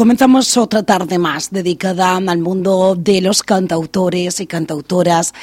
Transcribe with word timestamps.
comenzamos 0.00 0.56
otra 0.56 0.82
tarde 0.82 1.18
más 1.18 1.50
dedicada 1.50 2.16
al 2.16 2.38
mundo 2.38 2.96
de 2.98 3.20
los 3.20 3.42
cantautores 3.42 4.40
y 4.40 4.46
cantautoras, 4.46 5.34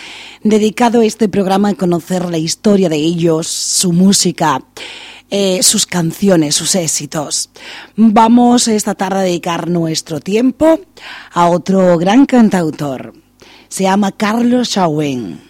dedicado 0.42 1.02
a 1.02 1.06
este 1.06 1.30
programa 1.30 1.70
a 1.70 1.74
conocer 1.75 2.25
la 2.25 2.39
historia 2.39 2.89
de 2.89 2.96
ellos, 2.96 3.46
su 3.46 3.93
música. 3.93 4.64
Eh, 5.30 5.61
sus 5.61 5.86
canciones, 5.86 6.56
sus 6.56 6.74
éxitos. 6.74 7.50
Vamos 7.97 8.70
esta 8.70 8.96
tarde 8.96 9.20
a 9.20 9.24
dedicar 9.24 9.70
nuestro 9.70 10.21
tiempo 10.21 10.80
a 11.33 11.50
otro 11.50 11.97
gran 11.97 12.25
cantautor. 12.25 13.14
Se 13.68 13.83
llama 13.83 14.14
Carlos 14.14 14.69
Chauen. 14.69 15.46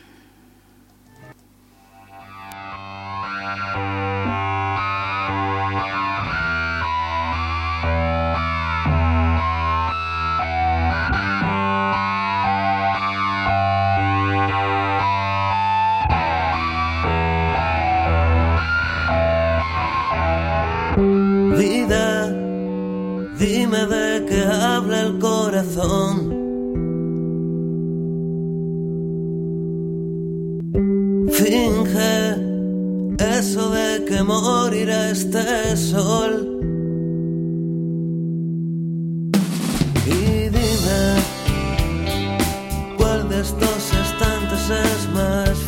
Dime 23.40 23.86
de 23.86 24.26
qué 24.26 24.44
habla 24.44 25.02
el 25.02 25.20
corazón. 25.20 26.16
Finge 31.32 32.36
eso 33.20 33.70
de 33.70 34.06
que 34.06 34.24
morirá 34.24 35.12
este 35.12 35.78
sol. 35.78 36.34
Y 40.08 40.50
dime 40.58 41.04
cuál 42.98 43.30
de 43.30 43.42
estos 43.42 43.94
estantes 44.04 44.70
es 44.72 45.10
más 45.14 45.67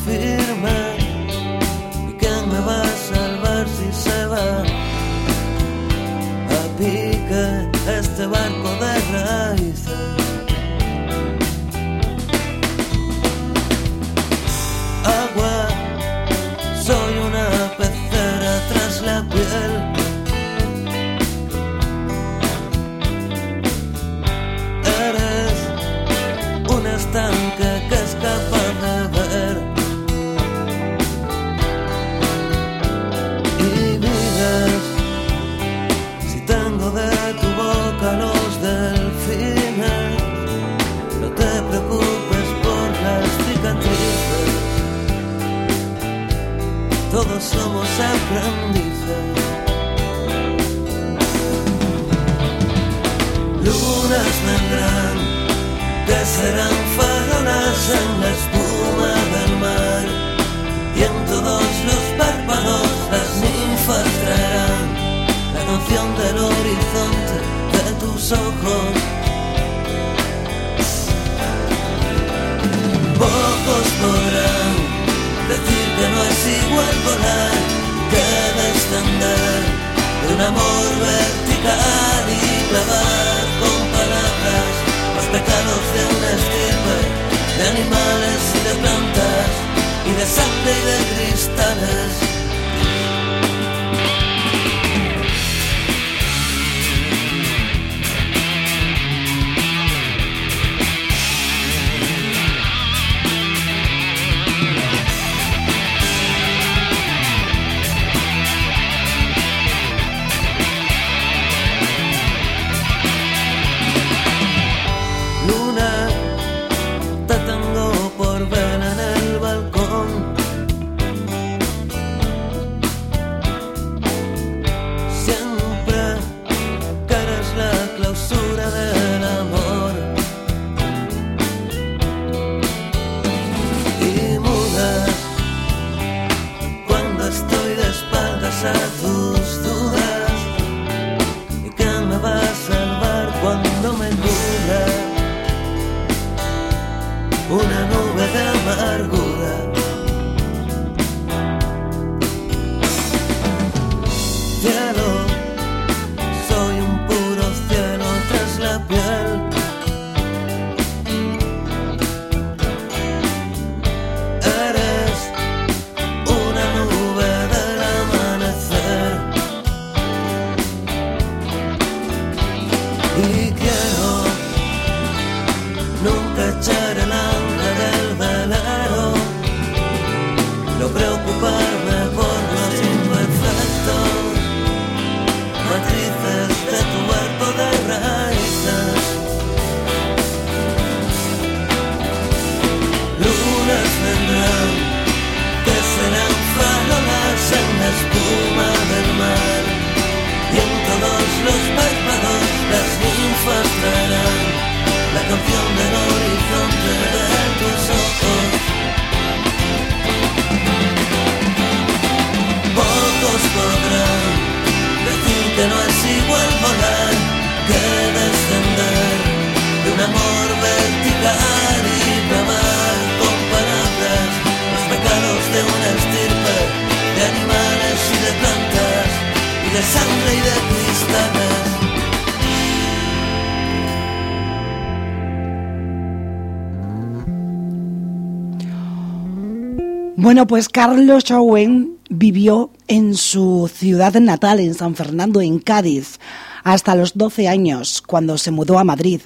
Bueno, 240.39 240.47
pues 240.47 240.69
Carlos 240.69 241.25
Chauen 241.25 241.97
vivió 242.09 242.71
en 242.87 243.15
su 243.15 243.69
ciudad 243.75 244.13
natal, 244.21 244.61
en 244.61 244.73
San 244.73 244.95
Fernando, 244.95 245.41
en 245.41 245.59
Cádiz, 245.59 246.17
hasta 246.63 246.95
los 246.95 247.17
12 247.17 247.49
años, 247.49 248.01
cuando 248.01 248.37
se 248.37 248.49
mudó 248.49 248.79
a 248.79 248.85
Madrid. 248.85 249.19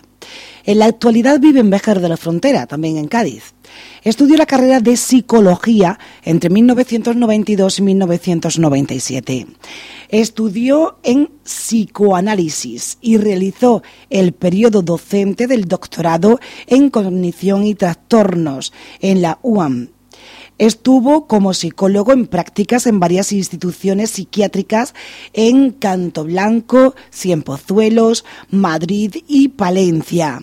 En 0.63 0.79
la 0.79 0.85
actualidad 0.85 1.39
vive 1.39 1.59
en 1.59 1.69
Béjar 1.69 1.99
de 1.99 2.09
la 2.09 2.17
Frontera, 2.17 2.65
también 2.65 2.97
en 2.97 3.07
Cádiz. 3.07 3.53
Estudió 4.01 4.37
la 4.37 4.47
carrera 4.47 4.79
de 4.79 4.97
psicología 4.97 5.99
entre 6.23 6.49
1992 6.49 7.77
y 7.77 7.81
1997. 7.83 9.47
Estudió 10.09 10.97
en 11.03 11.29
psicoanálisis 11.43 12.97
y 13.01 13.17
realizó 13.17 13.83
el 14.09 14.33
periodo 14.33 14.81
docente 14.81 15.45
del 15.45 15.65
doctorado 15.65 16.39
en 16.65 16.89
cognición 16.89 17.67
y 17.67 17.75
trastornos 17.75 18.73
en 18.99 19.21
la 19.21 19.37
UAM 19.43 19.89
Estuvo 20.57 21.27
como 21.27 21.53
psicólogo 21.53 22.13
en 22.13 22.27
prácticas 22.27 22.85
en 22.85 22.99
varias 22.99 23.31
instituciones 23.31 24.11
psiquiátricas 24.11 24.93
en 25.33 25.71
Canto 25.71 26.23
Blanco, 26.23 26.95
Cienpozuelos, 27.11 28.23
Madrid 28.49 29.15
y 29.27 29.49
Palencia. 29.49 30.41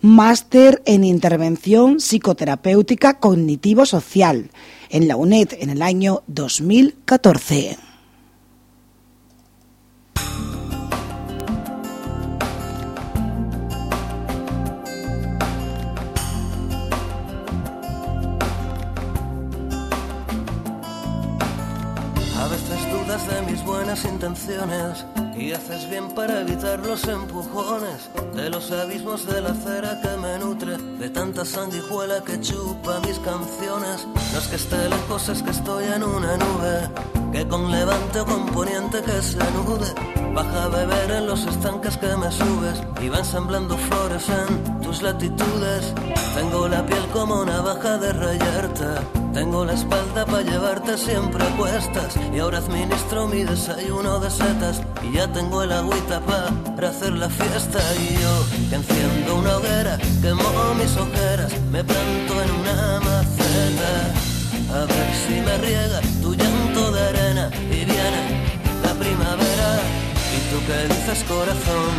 Máster 0.00 0.82
en 0.84 1.04
intervención 1.04 1.98
psicoterapéutica 1.98 3.20
cognitivo-social 3.20 4.50
en 4.90 5.08
la 5.08 5.16
UNED 5.16 5.54
en 5.60 5.70
el 5.70 5.80
año 5.80 6.22
2014. 6.26 7.83
Intenciones 24.02 25.06
y 25.36 25.52
haces 25.52 25.88
bien 25.88 26.08
para 26.08 26.40
evitar 26.40 26.80
los 26.80 27.04
empujones 27.04 28.10
de 28.34 28.50
los 28.50 28.72
abismos 28.72 29.24
de 29.24 29.40
la 29.40 29.50
acera 29.50 30.00
que 30.00 30.16
me 30.16 30.36
nutre, 30.38 30.76
de 30.76 31.10
tanta 31.10 31.44
sanguijuela 31.44 32.24
que 32.24 32.40
chupa 32.40 32.98
mis 33.06 33.20
canciones. 33.20 34.06
No 34.32 34.38
es 34.38 34.48
que 34.48 34.56
esté 34.56 34.88
lejos, 34.88 35.28
es 35.28 35.42
que 35.42 35.50
estoy 35.50 35.84
en 35.84 36.02
una 36.02 36.36
nube 36.36 36.90
que 37.30 37.46
con 37.46 37.70
levante 37.70 38.20
o 38.20 38.26
con 38.26 38.46
poniente 38.46 39.00
que 39.00 39.22
se 39.22 39.38
nude. 39.52 39.94
Baja 40.34 40.64
a 40.64 40.68
beber 40.68 41.10
en 41.12 41.26
los 41.26 41.46
estanques 41.46 41.96
que 41.96 42.16
me 42.16 42.32
subes 42.32 42.82
y 43.00 43.08
va 43.08 43.18
ensamblando 43.18 43.76
flores 43.76 44.26
en 44.28 44.80
tus 44.80 45.02
latitudes. 45.02 45.94
Tengo 46.34 46.66
la 46.66 46.84
piel 46.84 47.06
como 47.12 47.44
navaja 47.44 47.98
de 47.98 48.12
rayarte 48.12 49.23
tengo 49.34 49.64
la 49.64 49.72
espalda 49.72 50.24
para 50.24 50.42
llevarte 50.42 50.96
siempre 50.96 51.44
a 51.44 51.56
cuestas. 51.56 52.14
Y 52.32 52.38
ahora 52.38 52.58
administro 52.58 53.26
mi 53.26 53.42
desayuno 53.42 54.20
de 54.20 54.30
setas. 54.30 54.80
Y 55.02 55.16
ya 55.16 55.26
tengo 55.32 55.62
el 55.62 55.72
agüita 55.72 56.20
para 56.20 56.88
hacer 56.88 57.12
la 57.12 57.28
fiesta. 57.28 57.80
Y 57.96 58.14
yo 58.22 58.68
que 58.70 58.76
enciendo 58.76 59.36
una 59.36 59.56
hoguera, 59.56 59.98
quemo 60.22 60.44
mis 60.78 60.96
ojeras, 60.96 61.52
me 61.72 61.82
planto 61.82 62.32
en 62.44 62.50
una 62.60 63.00
maceta. 63.00 63.92
A 64.72 64.84
ver 64.86 65.08
si 65.26 65.34
me 65.40 65.58
riega 65.58 66.00
tu 66.22 66.34
llanto 66.34 66.92
de 66.92 67.00
arena. 67.02 67.50
Y 67.70 67.84
viene 67.84 68.22
la 68.84 68.94
primavera. 68.94 69.70
Y 70.36 70.38
tú 70.50 70.58
que 70.66 70.94
dices 70.94 71.24
corazón 71.24 71.94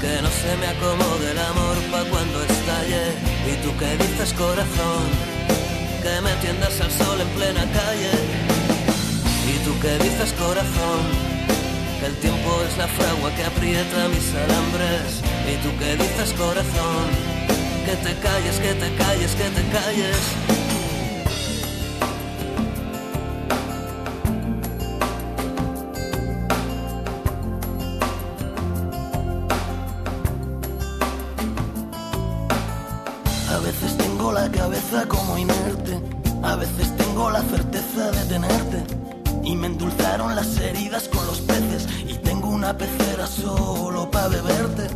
que 0.00 0.20
no 0.20 0.28
se 0.28 0.56
me 0.60 0.66
acomode 0.66 1.30
el 1.30 1.38
amor 1.38 1.76
pa' 1.90 2.04
cuando 2.10 2.42
estalle. 2.42 3.04
Y 3.50 3.56
tú 3.62 3.76
que 3.78 3.96
dices 3.96 4.32
corazón 4.34 5.63
que 6.04 6.20
me 6.20 6.34
tiendas 6.42 6.78
al 6.82 6.90
sol 6.90 7.18
en 7.18 7.28
plena 7.28 7.64
calle. 7.72 8.12
Y 9.48 9.54
tú 9.64 9.72
que 9.80 9.92
dices 10.04 10.34
corazón, 10.34 11.00
que 11.98 12.06
el 12.06 12.16
tiempo 12.16 12.50
es 12.68 12.76
la 12.76 12.86
fragua 12.88 13.34
que 13.34 13.44
aprieta 13.44 14.08
mis 14.08 14.28
alambres. 14.44 15.22
Y 15.50 15.56
tú 15.62 15.70
que 15.78 15.96
dices 15.96 16.34
corazón, 16.34 17.06
que 17.86 17.96
te 18.04 18.12
calles, 18.20 18.56
que 18.64 18.74
te 18.74 18.94
calles, 18.96 19.34
que 19.34 19.48
te 19.56 19.62
calles. 19.76 20.53
A 33.64 33.68
veces 33.68 33.96
tengo 33.96 34.30
la 34.30 34.50
cabeza 34.50 35.08
como 35.08 35.38
inerte, 35.38 35.98
a 36.42 36.54
veces 36.54 36.94
tengo 36.98 37.30
la 37.30 37.40
certeza 37.40 38.10
de 38.10 38.24
tenerte. 38.26 38.84
Y 39.42 39.56
me 39.56 39.68
endulzaron 39.68 40.36
las 40.36 40.58
heridas 40.58 41.08
con 41.08 41.26
los 41.26 41.40
peces 41.40 41.88
y 42.06 42.12
tengo 42.18 42.50
una 42.50 42.76
pecera 42.76 43.26
solo 43.26 44.10
para 44.10 44.28
beberte. 44.28 44.86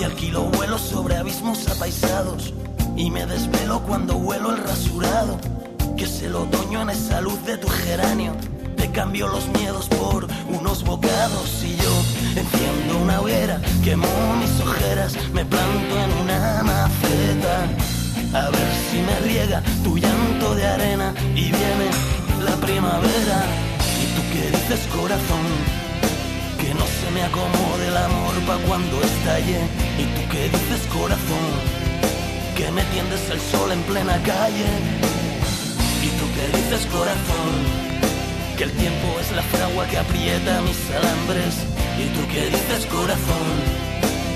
Y 0.00 0.02
alquilo 0.02 0.46
vuelo 0.46 0.78
sobre 0.78 1.16
abismos 1.16 1.68
apaisados 1.68 2.52
y 2.96 3.08
me 3.08 3.24
desvelo 3.24 3.84
cuando 3.84 4.16
huelo 4.16 4.50
el 4.50 4.64
rasurado, 4.64 5.38
que 5.96 6.02
es 6.02 6.20
el 6.22 6.34
otoño 6.34 6.82
en 6.82 6.90
esa 6.90 7.20
luz 7.20 7.40
de 7.44 7.56
tu 7.56 7.68
geranio. 7.68 8.32
Te 8.76 8.90
cambio 8.90 9.28
los 9.28 9.46
miedos 9.50 9.86
por 9.90 10.26
unos 10.48 10.82
bocados 10.82 11.62
y 11.62 11.76
yo 11.76 11.92
enciendo 12.34 12.98
una 13.00 13.20
hoguera, 13.20 13.60
quemo 13.84 14.08
mis 14.40 14.60
ojeras, 14.60 15.14
me 15.32 15.44
planto 15.44 15.96
en 15.96 16.12
una 16.24 16.62
maceta 16.64 17.97
a 18.34 18.50
ver 18.50 18.68
si 18.90 18.98
me 19.00 19.16
riega 19.20 19.62
tu 19.82 19.96
llanto 19.96 20.54
de 20.54 20.66
arena 20.66 21.14
y 21.34 21.50
viene 21.50 21.88
la 22.44 22.56
primavera. 22.56 23.38
¿Y 24.02 24.06
tú 24.14 24.22
que 24.32 24.50
dices 24.56 24.86
corazón? 24.92 25.46
Que 26.60 26.74
no 26.74 26.84
se 26.84 27.10
me 27.14 27.22
acomode 27.22 27.88
el 27.88 27.96
amor 27.96 28.34
pa' 28.46 28.58
cuando 28.66 29.00
estalle. 29.02 29.60
¿Y 29.98 30.04
tú 30.14 30.28
qué 30.30 30.44
dices 30.48 30.86
corazón? 30.92 31.46
Que 32.56 32.70
me 32.70 32.82
tiendes 32.92 33.30
el 33.30 33.40
sol 33.40 33.72
en 33.72 33.82
plena 33.82 34.20
calle. 34.22 34.68
¿Y 36.02 36.08
tú 36.18 36.26
que 36.34 36.56
dices 36.56 36.86
corazón? 36.86 37.50
Que 38.56 38.64
el 38.64 38.72
tiempo 38.72 39.08
es 39.20 39.32
la 39.32 39.42
fragua 39.42 39.86
que 39.86 39.98
aprieta 39.98 40.60
mis 40.62 40.80
alambres. 40.90 41.54
¿Y 41.96 42.06
tú 42.14 42.26
que 42.28 42.46
dices 42.46 42.86
corazón? 42.86 43.46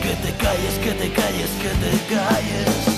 Que 0.03 0.15
te 0.25 0.33
calles, 0.37 0.75
que 0.83 0.93
te 0.93 1.13
calles, 1.13 1.51
que 1.63 1.71
te 1.83 2.15
calles 2.15 2.92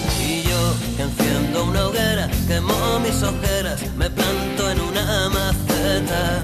que 0.97 1.03
enciendo 1.03 1.65
una 1.65 1.87
hoguera, 1.87 2.29
quemo 2.47 3.01
mis 3.01 3.23
ojeras, 3.23 3.81
me 3.97 4.09
planto 4.11 4.71
en 4.71 4.81
una 4.81 5.29
maceta. 5.31 6.43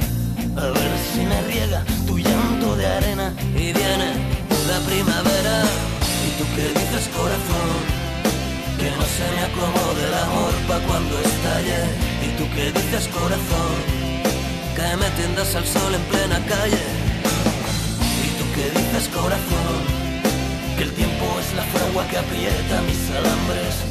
A 0.57 0.67
ver 0.67 0.93
si 1.13 1.21
me 1.21 1.41
riega 1.43 1.85
tu 2.07 2.19
llanto 2.19 2.77
de 2.77 2.87
arena 2.87 3.33
y 3.55 3.73
viene 3.73 4.09
la 4.69 4.79
primavera. 4.89 5.57
¿Y 6.27 6.31
tú 6.39 6.45
qué 6.55 6.67
dices, 6.79 7.09
corazón? 7.17 7.71
Que 8.79 8.91
no 8.97 9.05
se 9.17 9.27
me 9.35 9.43
acomode 9.49 10.03
el 10.09 10.15
amor 10.27 10.55
pa' 10.69 10.81
cuando 10.89 11.15
estalle. 11.21 11.81
¿Y 12.27 12.29
tú 12.39 12.45
qué 12.55 12.67
dices, 12.73 13.09
corazón? 13.09 13.73
Que 14.77 14.97
me 14.97 15.09
tiendas 15.19 15.55
al 15.55 15.67
sol 15.67 15.95
en 15.95 16.05
plena 16.13 16.39
calle. 16.47 16.85
¿Y 18.27 18.29
tú 18.39 18.45
qué 18.55 18.67
dices, 18.79 19.09
corazón? 19.09 19.79
Que 20.77 20.85
el 20.85 20.93
tiempo 20.93 21.25
es 21.43 21.55
la 21.55 21.65
fragua 21.73 22.07
que 22.09 22.19
aprieta 22.19 22.83
mis 22.89 23.03
alambres 23.19 23.90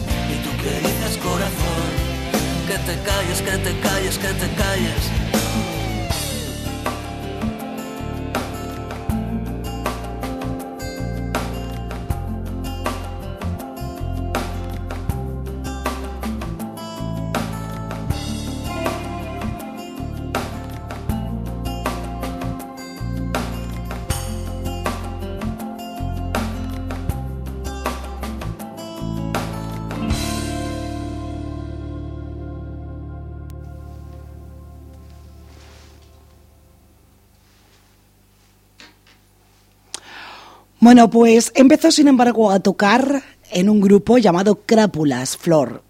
que 0.62 0.88
dices 0.88 1.18
corazón, 1.18 1.90
que 2.68 2.78
te 2.88 3.02
calles, 3.04 3.42
que 3.42 3.58
te 3.58 3.80
calles, 3.80 4.18
que 4.18 4.28
te 4.28 4.48
calles. 4.56 5.29
Bueno, 40.90 41.08
pues 41.12 41.52
empezó 41.54 41.92
sin 41.92 42.08
embargo 42.08 42.50
a 42.50 42.62
tocar 42.62 43.22
en 43.52 43.70
un 43.70 43.80
grupo 43.80 44.18
llamado 44.18 44.62
Crápulas 44.66 45.38
Flor. 45.38 45.84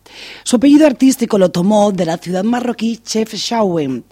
Su 0.44 0.58
apellido 0.58 0.86
artístico 0.86 1.38
lo 1.38 1.52
tomó 1.52 1.94
de 1.94 2.06
la 2.06 2.18
ciudad 2.18 2.44
marroquí 2.44 2.98
Chef 2.98 3.34
Shawen. 3.34 4.04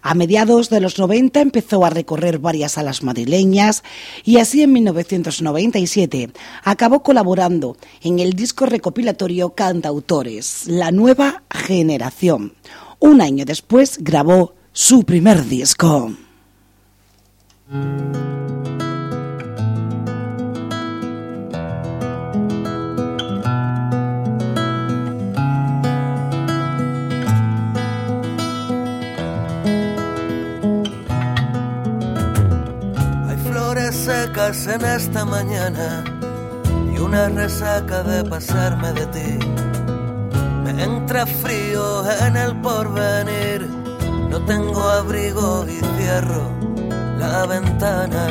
A 0.00 0.14
mediados 0.14 0.70
de 0.70 0.80
los 0.80 0.98
90 0.98 1.40
empezó 1.42 1.84
a 1.84 1.90
recorrer 1.90 2.38
varias 2.38 2.72
salas 2.72 3.02
madrileñas 3.02 3.82
y 4.24 4.38
así 4.38 4.62
en 4.62 4.72
1997 4.72 6.30
acabó 6.64 7.02
colaborando 7.02 7.76
en 8.00 8.18
el 8.18 8.32
disco 8.32 8.64
recopilatorio 8.64 9.50
Cantautores, 9.50 10.64
La 10.68 10.90
Nueva 10.90 11.42
Generación, 11.50 12.54
Un 12.98 13.20
año 13.20 13.44
después 13.44 13.98
grabó 14.00 14.54
su 14.72 15.02
primer 15.02 15.44
disco. 15.44 16.14
Secas 34.10 34.66
en 34.66 34.84
esta 34.84 35.24
mañana 35.24 36.02
y 36.92 36.98
una 36.98 37.28
resaca 37.28 38.02
de 38.02 38.24
pasarme 38.24 38.92
de 38.92 39.06
ti. 39.14 39.30
Me 40.64 40.72
entra 40.82 41.24
frío 41.26 41.84
en 42.26 42.36
el 42.36 42.52
porvenir, 42.60 43.60
no 44.30 44.38
tengo 44.46 44.82
abrigo 45.00 45.64
y 45.74 45.78
cierro 45.94 46.44
la 47.18 47.46
ventana. 47.46 48.24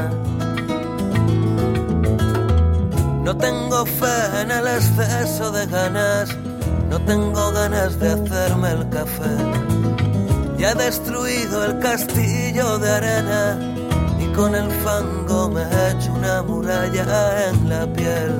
No 3.23 3.37
tengo 3.37 3.85
fe 3.85 4.17
en 4.41 4.51
el 4.51 4.67
exceso 4.67 5.51
de 5.51 5.65
ganas, 5.67 6.35
no 6.89 6.97
tengo 7.11 7.51
ganas 7.51 7.97
de 7.99 8.07
hacerme 8.17 8.69
el 8.71 8.89
café. 8.89 9.33
Ya 10.57 10.71
he 10.71 10.75
destruido 10.75 11.63
el 11.63 11.79
castillo 11.79 12.79
de 12.79 12.89
arena 12.89 13.78
con 14.39 14.55
el 14.55 14.71
fango 14.83 15.49
me 15.49 15.63
he 15.63 15.91
hecho 15.91 16.13
una 16.13 16.41
muralla 16.41 17.49
en 17.49 17.69
la 17.69 17.85
piel. 17.91 18.33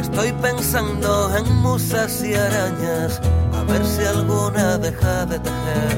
Estoy 0.00 0.32
pensando 0.42 1.30
en 1.36 1.44
musas 1.62 2.20
y 2.24 2.34
arañas, 2.34 3.20
a 3.56 3.62
ver 3.70 3.86
si 3.86 4.02
alguna 4.04 4.78
deja 4.78 5.26
de 5.26 5.38
tejer. 5.38 5.96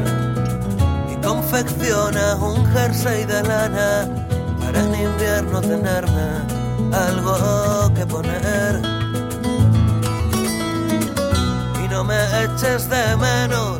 Y 1.10 1.16
confecciona 1.26 2.34
un 2.34 2.66
jersey 2.66 3.24
de 3.24 3.42
lana 3.44 4.06
para 4.60 4.80
en 4.80 4.94
invierno 4.94 5.60
tenerme 5.62 6.28
algo 6.92 7.94
que 7.94 8.04
poner. 8.04 8.72
Y 11.82 11.88
no 11.88 12.04
me 12.04 12.20
eches 12.44 12.90
de 12.90 13.16
menos, 13.16 13.78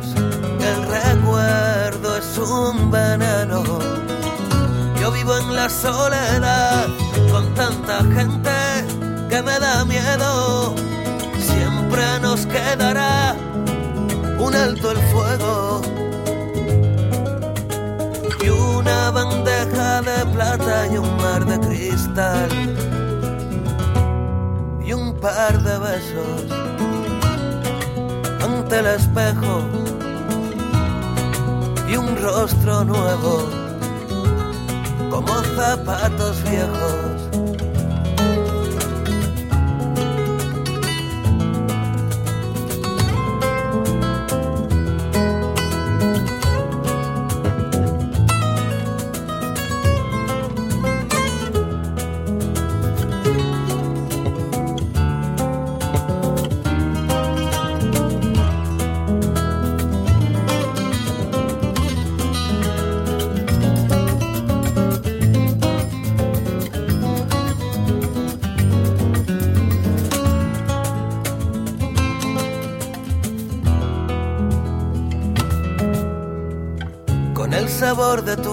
el 0.69 0.77
recuerdo 0.87 1.90
es 2.31 2.37
un 2.37 2.89
veneno. 2.89 3.63
Yo 4.99 5.11
vivo 5.11 5.37
en 5.37 5.53
la 5.55 5.69
soledad 5.69 6.87
con 7.31 7.53
tanta 7.55 8.03
gente 8.15 8.51
que 9.29 9.41
me 9.41 9.59
da 9.59 9.83
miedo. 9.85 10.73
Siempre 11.39 12.03
nos 12.21 12.45
quedará 12.45 13.35
un 14.39 14.55
alto 14.55 14.91
el 14.91 14.97
fuego 15.11 15.81
y 18.43 18.49
una 18.49 19.11
bandeja 19.11 20.01
de 20.01 20.25
plata 20.33 20.87
y 20.87 20.97
un 20.97 21.17
mar 21.17 21.45
de 21.45 21.59
cristal 21.59 22.49
y 24.83 24.93
un 24.93 25.13
par 25.19 25.61
de 25.61 25.77
besos 25.79 26.41
ante 28.41 28.79
el 28.79 28.85
espejo 28.87 29.80
y 31.91 31.97
un 31.97 32.15
rostro 32.15 32.85
nuevo 32.85 33.49
como 35.09 35.33
zapatos 35.55 36.41
viejos. 36.43 37.10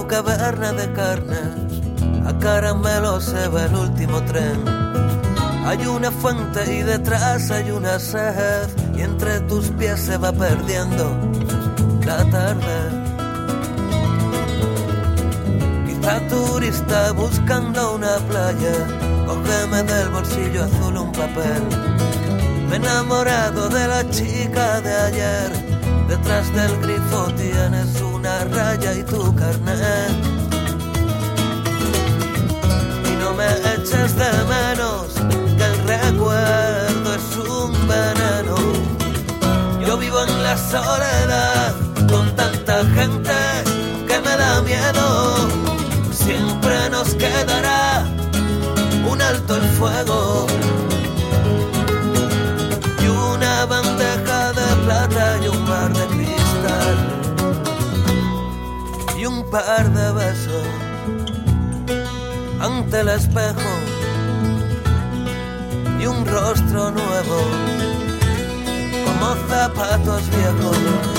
Caverna 0.09 0.73
de 0.73 0.91
carne, 0.95 1.39
a 2.27 2.33
caramelo 2.39 3.21
se 3.21 3.47
va 3.49 3.67
el 3.67 3.75
último 3.75 4.23
tren. 4.25 4.65
Hay 5.67 5.87
una 5.87 6.11
fuente 6.11 6.61
y 6.77 6.83
detrás 6.83 7.51
hay 7.51 7.71
una 7.71 7.99
sed, 7.99 8.69
y 8.97 9.03
entre 9.03 9.41
tus 9.41 9.67
pies 9.73 10.01
se 10.01 10.17
va 10.17 10.33
perdiendo 10.33 11.15
la 12.07 12.25
tarde. 12.31 12.77
Quizá 15.87 16.27
turista 16.29 17.13
buscando 17.13 17.95
una 17.97 18.17
playa, 18.31 18.77
cógeme 19.27 19.83
del 19.83 20.09
bolsillo 20.09 20.65
azul 20.65 20.97
un 20.97 21.13
papel. 21.13 21.63
Me 22.71 22.77
he 22.77 22.79
enamorado 22.79 23.69
de 23.69 23.87
la 23.87 24.09
chica 24.09 24.81
de 24.81 24.95
ayer, 25.09 25.53
detrás 26.09 26.53
del 26.55 26.81
grifo 26.81 27.27
tienes 27.37 28.01
raya 28.45 28.95
y 28.95 29.03
tu 29.03 29.35
carnet. 29.35 30.11
Y 33.11 33.13
no 33.23 33.35
me 33.35 33.49
eches 33.75 34.15
de 34.17 34.31
menos, 34.55 35.07
que 35.57 35.65
el 35.65 35.77
recuerdo 35.95 37.15
es 37.15 37.37
un 37.37 37.73
veneno. 37.89 38.57
Yo 39.87 39.97
vivo 39.97 40.23
en 40.25 40.43
la 40.43 40.57
soledad 40.57 41.75
con 42.11 42.35
tanta 42.37 42.85
gente 42.97 43.28
de 59.59 60.13
besos 60.13 60.67
ante 62.61 63.01
el 63.01 63.09
espejo 63.09 63.71
y 65.99 66.07
un 66.07 66.25
rostro 66.25 66.93
nuevo 66.93 67.41
como 69.05 69.35
zapatos 69.49 70.23
viejos. 70.31 71.18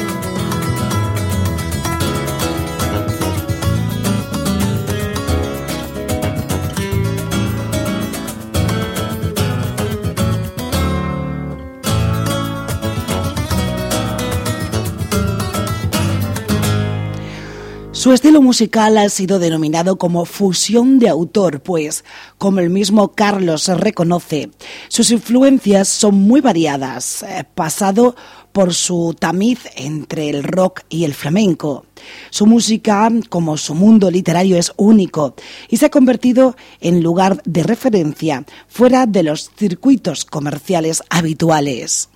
Su 18.09 18.13
estilo 18.13 18.41
musical 18.41 18.97
ha 18.97 19.07
sido 19.07 19.37
denominado 19.37 19.99
como 19.99 20.25
fusión 20.25 20.97
de 20.97 21.09
autor, 21.09 21.61
pues, 21.61 22.03
como 22.39 22.59
el 22.59 22.71
mismo 22.71 23.09
Carlos 23.09 23.67
reconoce, 23.67 24.49
sus 24.87 25.11
influencias 25.11 25.89
son 25.89 26.15
muy 26.15 26.41
variadas, 26.41 27.21
eh, 27.21 27.45
pasado 27.53 28.15
por 28.51 28.73
su 28.73 29.15
tamiz 29.19 29.59
entre 29.75 30.31
el 30.31 30.41
rock 30.41 30.81
y 30.89 31.03
el 31.03 31.13
flamenco. 31.13 31.85
Su 32.31 32.47
música, 32.47 33.11
como 33.29 33.57
su 33.57 33.75
mundo 33.75 34.09
literario, 34.09 34.57
es 34.57 34.73
único 34.75 35.35
y 35.69 35.77
se 35.77 35.85
ha 35.85 35.91
convertido 35.91 36.55
en 36.81 37.03
lugar 37.03 37.43
de 37.45 37.61
referencia 37.61 38.43
fuera 38.67 39.05
de 39.05 39.21
los 39.21 39.51
circuitos 39.55 40.25
comerciales 40.25 41.03
habituales. 41.11 42.08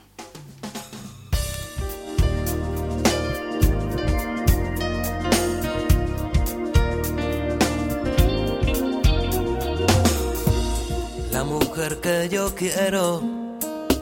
Mujer 11.75 11.99
que 12.01 12.29
yo 12.29 12.53
quiero 12.53 13.19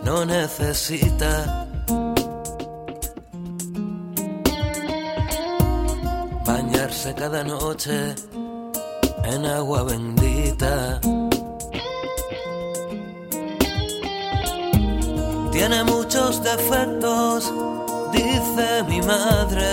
no 0.03 0.25
necesita 0.25 1.65
bañarse 6.45 7.13
cada 7.15 7.45
noche 7.45 8.13
en 9.23 9.45
agua 9.45 9.83
bendita. 9.83 10.99
tiene 15.53 15.83
muchos 15.85 16.43
defectos, 16.43 17.53
dice 18.11 18.83
mi 18.89 19.01
madre, 19.01 19.71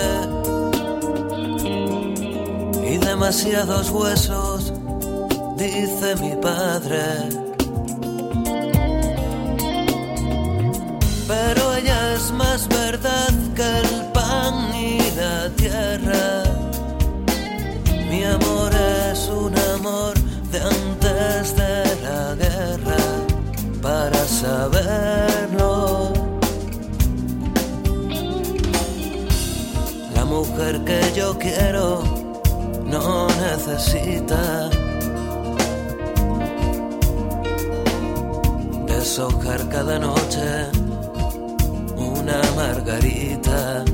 y 2.89 2.97
demasiados 2.97 3.89
huesos, 3.89 4.71
dice 5.57 6.15
mi 6.21 6.33
padre. 6.37 7.48
Pero 11.29 11.75
ella 11.75 12.15
es 12.15 12.31
más 12.31 12.67
verdad 12.67 13.29
que 13.55 13.61
el 13.61 14.11
pan 14.11 14.73
y 14.73 14.97
la 15.15 15.47
tierra. 15.55 16.43
Mi 18.09 18.23
amor 18.23 18.71
es 19.11 19.29
un 19.29 19.53
amor 19.75 20.15
de 20.51 20.59
antes 20.59 21.55
de 21.55 21.83
la 22.01 22.33
guerra 22.33 22.97
para 23.79 24.25
saberlo. 24.25 26.13
La 30.15 30.25
mujer 30.25 30.83
que 30.83 31.13
yo 31.15 31.37
quiero 31.37 32.03
no 32.85 33.27
necesita 33.27 34.71
deshojar 38.87 39.69
cada 39.69 39.99
noche 39.99 40.78
una 42.21 42.41
margarita. 42.55 43.85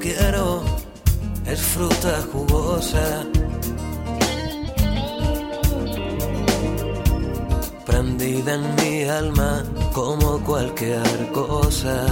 quiero 0.00 0.62
es 1.46 1.60
fruta 1.60 2.22
jugosa. 2.32 3.24
Prendida 7.86 8.54
en 8.54 8.74
mi 8.76 9.04
alma 9.04 9.64
como 9.92 10.38
cualquier 10.44 11.32
cosa. 11.32 12.06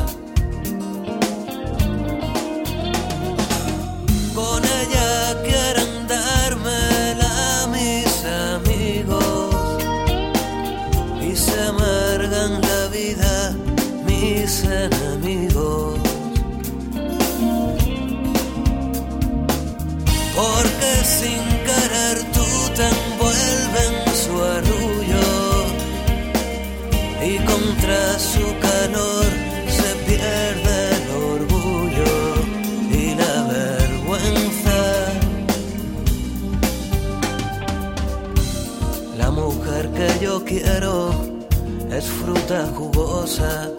Jugosa 42.64 43.70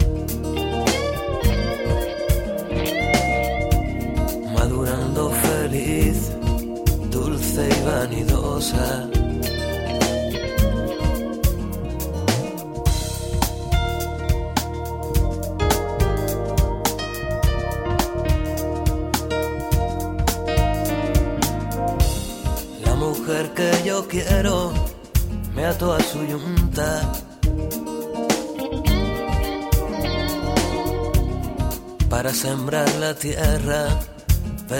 madurando 4.53 5.31
feliz 5.31 6.31
y 7.65 7.85
vanidosa. 7.85 9.06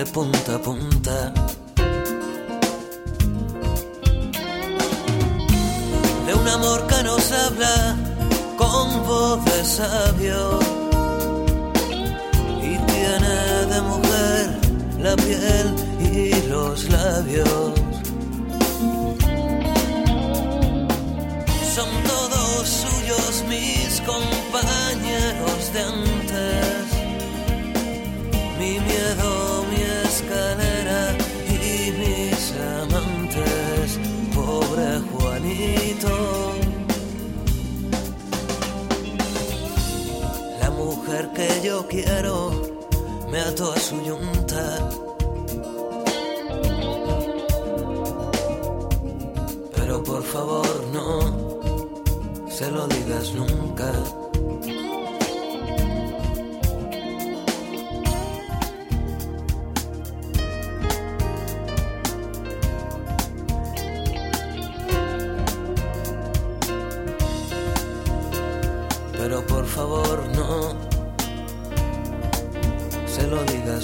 Punta 0.06 0.60
punta. 0.60 1.37
Quiero 42.04 42.52
me 43.32 43.40
ató 43.40 43.72
a 43.72 43.80
su 43.80 43.96
yunta. 44.04 44.90
Pero 49.76 50.04
por 50.04 50.24
favor 50.24 50.84
no 50.94 51.08
se 52.50 52.70
lo 52.70 52.88
digas 52.88 53.34
nunca. 53.34 53.92
Pero 69.18 69.46
por 69.48 69.66
favor 69.66 70.24
no 70.36 70.87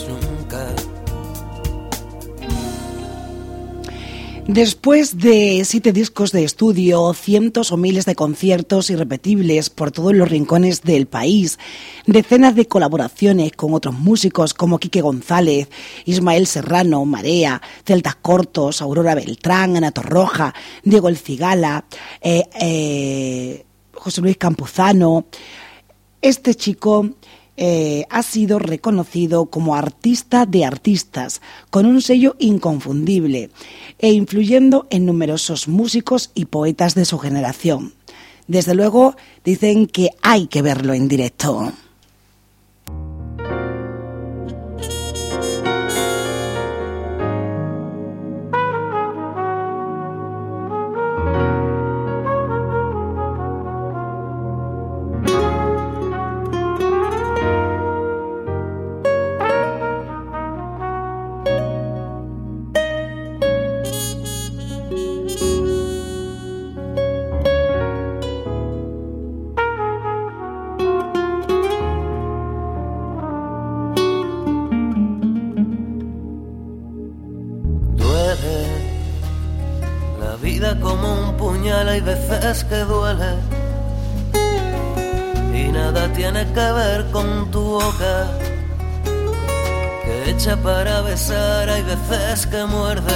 nunca. 0.01 0.73
Después 4.47 5.17
de 5.19 5.63
siete 5.63 5.93
discos 5.93 6.33
de 6.33 6.43
estudio, 6.43 7.13
cientos 7.13 7.71
o 7.71 7.77
miles 7.77 8.05
de 8.05 8.13
conciertos 8.13 8.89
irrepetibles 8.89 9.69
por 9.69 9.91
todos 9.91 10.13
los 10.13 10.27
rincones 10.27 10.81
del 10.81 11.05
país, 11.05 11.59
decenas 12.07 12.53
de 12.53 12.67
colaboraciones 12.67 13.53
con 13.53 13.73
otros 13.73 13.95
músicos 13.95 14.53
como 14.53 14.79
Quique 14.79 14.99
González, 14.99 15.69
Ismael 16.03 16.45
Serrano, 16.45 17.05
Marea, 17.05 17.61
Celtas 17.85 18.15
Cortos, 18.15 18.81
Aurora 18.81 19.15
Beltrán, 19.15 19.77
Ana 19.77 19.91
Torroja, 19.91 20.53
Diego 20.83 21.07
El 21.07 21.17
Cigala, 21.17 21.85
eh, 22.19 22.43
eh, 22.59 23.65
José 23.93 24.19
Luis 24.19 24.35
Campuzano, 24.35 25.27
este 26.21 26.55
chico 26.55 27.11
eh, 27.55 28.05
ha 28.09 28.23
sido 28.23 28.59
reconocido 28.59 29.45
como 29.45 29.75
artista 29.75 30.45
de 30.45 30.65
artistas, 30.65 31.41
con 31.69 31.85
un 31.85 32.01
sello 32.01 32.35
inconfundible 32.39 33.51
e 33.99 34.11
influyendo 34.11 34.87
en 34.89 35.05
numerosos 35.05 35.67
músicos 35.67 36.31
y 36.33 36.45
poetas 36.45 36.95
de 36.95 37.05
su 37.05 37.19
generación. 37.19 37.93
Desde 38.47 38.75
luego, 38.75 39.15
dicen 39.45 39.87
que 39.87 40.09
hay 40.21 40.47
que 40.47 40.61
verlo 40.61 40.93
en 40.93 41.07
directo. 41.07 41.71
Tiene 86.15 86.45
que 86.53 86.71
ver 86.71 87.05
con 87.11 87.49
tu 87.51 87.61
boca, 87.61 88.27
que 90.03 90.29
echa 90.29 90.55
para 90.57 91.01
besar, 91.01 91.69
hay 91.69 91.83
veces 91.83 92.45
que 92.47 92.63
muerde, 92.65 93.13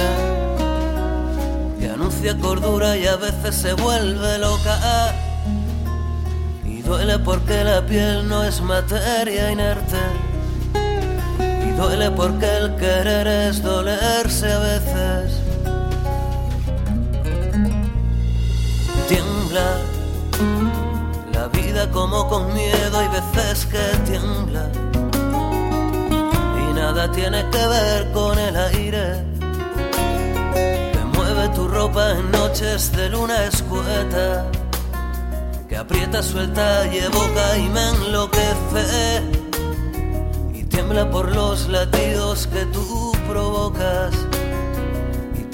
que 1.78 1.90
anuncia 1.90 2.36
cordura 2.38 2.96
y 2.96 3.06
a 3.06 3.16
veces 3.16 3.54
se 3.54 3.72
vuelve 3.74 4.38
loca. 4.38 5.14
Y 6.64 6.82
duele 6.82 7.18
porque 7.18 7.64
la 7.64 7.84
piel 7.86 8.28
no 8.28 8.44
es 8.44 8.60
materia 8.60 9.50
inerte. 9.50 10.02
Y 11.66 11.70
duele 11.72 12.10
porque 12.10 12.46
el 12.56 12.76
querer 12.76 13.26
es 13.26 13.62
dolerse 13.62 14.52
a 14.52 14.58
veces. 14.58 15.48
tiembla. 19.08 19.87
Como 21.92 22.28
con 22.28 22.52
miedo 22.54 22.98
hay 22.98 23.08
veces 23.08 23.66
que 23.66 24.10
tiembla. 24.10 24.68
Y 26.60 26.72
nada 26.74 27.10
tiene 27.12 27.48
que 27.50 27.66
ver 27.66 28.12
con 28.12 28.38
el 28.38 28.56
aire. 28.56 29.24
Que 30.92 31.04
mueve 31.14 31.48
tu 31.54 31.68
ropa 31.68 32.12
en 32.12 32.30
noches 32.30 32.92
de 32.92 33.08
luna 33.10 33.44
escueta. 33.44 34.46
Que 35.68 35.76
aprieta, 35.76 36.22
suelta 36.22 36.86
y 36.92 36.98
evoca 36.98 37.58
y 37.58 37.68
me 37.68 37.88
enloquece. 37.90 39.22
Y 40.54 40.64
tiembla 40.64 41.10
por 41.10 41.34
los 41.34 41.68
latidos 41.68 42.46
que 42.46 42.64
tú 42.66 43.12
provocas 43.28 44.14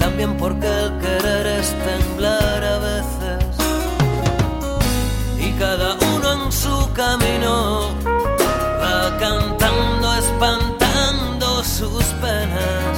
también 0.05 0.37
porque 0.37 0.67
el 0.67 0.97
querer 0.99 1.47
es 1.47 1.73
temblar 1.83 2.63
a 2.63 2.77
veces. 2.77 3.43
Y 5.37 5.51
cada 5.59 5.97
su 6.55 6.91
camino 6.93 7.89
va 8.05 9.17
cantando, 9.19 10.15
espantando 10.15 11.63
sus 11.63 12.05
penas. 12.23 12.95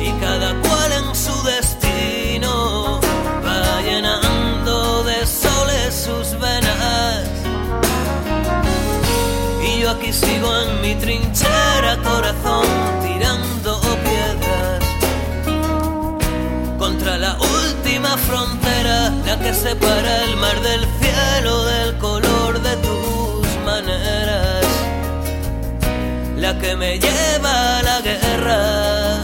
Y 0.00 0.12
cada 0.20 0.54
cual 0.62 0.92
en 0.92 1.14
su 1.14 1.34
destino 1.42 3.00
va 3.44 3.82
llenando 3.82 5.02
de 5.02 5.26
soles 5.26 5.94
sus 6.06 6.38
venas. 6.38 7.24
Y 9.66 9.80
yo 9.80 9.90
aquí 9.90 10.12
sigo 10.12 10.48
en 10.62 10.80
mi 10.80 10.94
trinchera, 10.94 11.96
corazón, 12.04 12.66
tirando 13.02 13.80
piedras 14.06 14.84
contra 16.78 17.18
la 17.18 17.36
última 17.36 18.16
frontera, 18.16 19.10
la 19.26 19.38
que 19.40 19.52
separa 19.52 20.24
el 20.24 20.36
mar 20.36 20.60
del 20.62 20.97
que 26.60 26.76
me 26.76 26.98
lleva 26.98 27.78
a 27.78 27.82
la 27.82 28.00
guerra, 28.00 29.20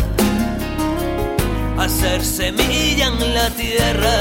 a 1.79 1.89
ser 1.89 2.25
semilla 2.25 3.07
en 3.07 3.35
la 3.35 3.51
tierra. 3.51 4.17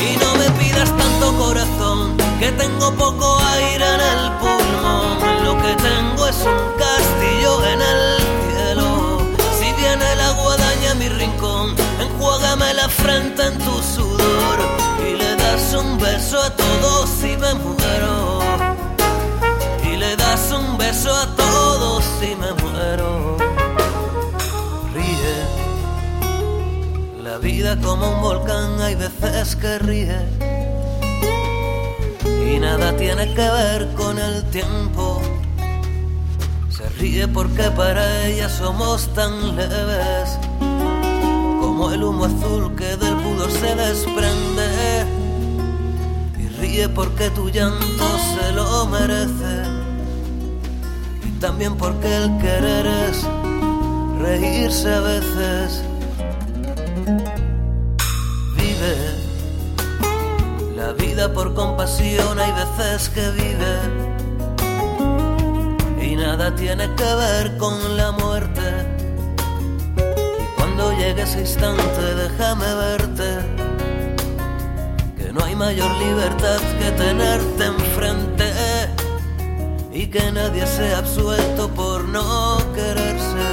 Y 0.00 0.16
no 0.18 0.34
me 0.36 0.50
pidas 0.60 0.90
tanto 0.96 1.36
corazón, 1.36 2.16
que 2.38 2.52
tengo 2.52 2.94
poco 2.94 3.38
aire 3.56 3.84
en 3.94 4.00
el 4.00 4.32
pulmón, 4.40 5.44
lo 5.44 5.56
que 5.62 5.74
tengo 5.74 6.26
es 6.28 6.36
un 6.36 6.64
castillo 6.78 7.64
en 7.72 7.80
el 7.80 8.18
cielo. 8.48 9.18
Si 9.58 9.72
viene 9.80 10.16
la 10.16 10.30
guadaña 10.32 10.94
mi 10.94 11.08
rincón, 11.08 11.74
enjuágame 12.00 12.74
la 12.74 12.88
frente 12.88 13.42
en 13.46 13.58
tu 13.58 13.82
sudor 13.94 14.58
y 15.08 15.16
le 15.16 15.36
das 15.36 15.74
un 15.74 15.98
beso 15.98 16.40
a 16.40 16.50
todos 16.50 17.10
y 17.22 17.36
me 17.36 17.54
muero. 17.54 18.40
Y 19.84 19.96
le 19.96 20.16
das 20.16 20.52
un 20.52 20.76
beso 20.76 21.14
a 21.14 21.26
todos 21.26 21.43
y 22.22 22.34
me 22.36 22.52
muero. 22.62 23.36
Ríe, 24.94 25.36
la 27.22 27.38
vida 27.38 27.80
como 27.80 28.10
un 28.10 28.22
volcán 28.22 28.80
hay 28.80 28.94
veces 28.94 29.56
que 29.56 29.78
ríe. 29.78 30.18
Y 32.24 32.58
nada 32.58 32.96
tiene 32.96 33.32
que 33.34 33.48
ver 33.50 33.88
con 33.94 34.18
el 34.18 34.44
tiempo. 34.50 35.20
Se 36.68 36.88
ríe 37.00 37.26
porque 37.28 37.70
para 37.70 38.26
ella 38.26 38.48
somos 38.48 39.12
tan 39.14 39.56
leves 39.56 40.38
como 41.60 41.90
el 41.90 42.04
humo 42.04 42.26
azul 42.26 42.74
que 42.76 42.96
del 42.96 43.16
pudor 43.16 43.50
se 43.50 43.74
desprende. 43.74 45.06
Y 46.38 46.48
ríe 46.60 46.88
porque 46.88 47.30
tu 47.30 47.48
llanto 47.48 48.06
se 48.34 48.52
lo 48.52 48.86
merece. 48.86 49.63
Y 51.44 51.46
también 51.46 51.76
porque 51.76 52.06
el 52.16 52.38
querer 52.38 52.86
es 52.86 53.22
reírse 54.18 54.90
a 54.90 55.00
veces. 55.00 55.84
Vive 58.56 58.96
la 60.74 60.92
vida 60.92 61.30
por 61.34 61.52
compasión, 61.52 62.38
hay 62.38 62.50
veces 62.52 63.10
que 63.10 63.28
vive. 63.32 63.74
Y 66.02 66.16
nada 66.16 66.54
tiene 66.54 66.88
que 66.94 67.14
ver 67.14 67.58
con 67.58 67.94
la 67.98 68.12
muerte 68.12 68.62
cuando 70.56 70.92
llegue 70.92 71.22
ese 71.24 71.40
instante 71.40 72.14
déjame 72.14 72.74
verte 72.74 73.38
que 75.18 75.30
no 75.30 75.44
hay 75.44 75.54
mayor 75.54 75.90
libertad 75.96 76.60
que 76.78 76.90
tenerte 76.92 77.64
enfrente 77.66 78.33
y 79.94 80.08
que 80.08 80.32
nadie 80.32 80.66
sea 80.66 80.98
absuelto 80.98 81.68
por 81.68 82.04
no 82.08 82.58
quererse. 82.74 83.48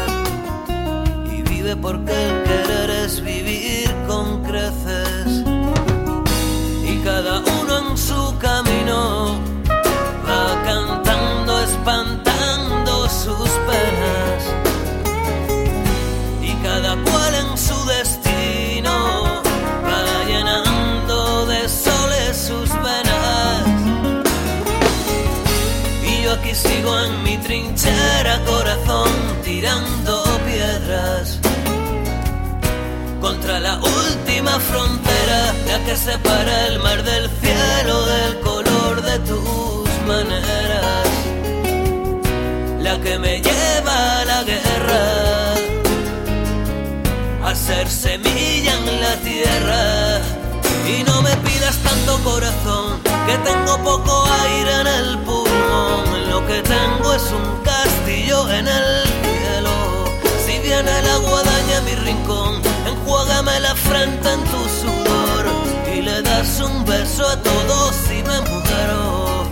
Y 1.32 1.44
vive 1.44 1.76
porque 1.76 2.12
el 2.12 2.44
querer 2.44 2.90
es 2.90 3.24
vivir 3.24 3.90
con 4.08 4.31
separa 36.04 36.68
el 36.68 36.80
mar 36.80 37.04
del 37.04 37.30
cielo 37.42 38.06
del 38.08 38.40
color 38.40 39.02
de 39.04 39.20
tus 39.20 39.90
maneras, 40.08 41.08
la 42.80 43.00
que 43.02 43.20
me 43.20 43.40
lleva 43.40 44.22
a 44.22 44.26
la 44.26 44.44
guerra 44.44 45.04
a 47.44 47.56
ser 47.56 47.88
semilla 47.88 48.74
en 48.80 49.02
la 49.02 49.16
tierra. 49.18 50.22
Y 50.88 51.04
no 51.04 51.22
me 51.22 51.36
pidas 51.48 51.78
tanto 51.78 52.18
corazón, 52.24 53.00
que 53.28 53.38
tengo 53.50 53.78
poco 53.84 54.26
aire 54.46 54.74
en 54.82 54.88
el 54.88 55.20
pulmón. 55.20 56.30
Lo 56.32 56.40
que 56.48 56.62
tengo 56.64 57.14
es 57.14 57.26
un 57.40 57.64
castillo 57.64 58.50
en 58.50 58.68
el 58.68 59.04
cielo. 59.22 59.74
Si 60.46 60.58
viene 60.68 61.02
la 61.04 61.18
guadaña 61.18 61.82
mi 61.86 61.96
rincón, 61.96 62.60
enjuágame 62.88 63.60
la 63.60 63.76
frente 63.76 64.32
en 64.32 64.44
tu 64.46 64.62
sudor. 64.82 65.01
Das 66.52 66.60
un 66.70 66.84
beso 66.84 67.26
a 67.26 67.38
todos 67.38 67.96
y 68.10 68.22
me 68.24 68.42
muero. 68.42 69.48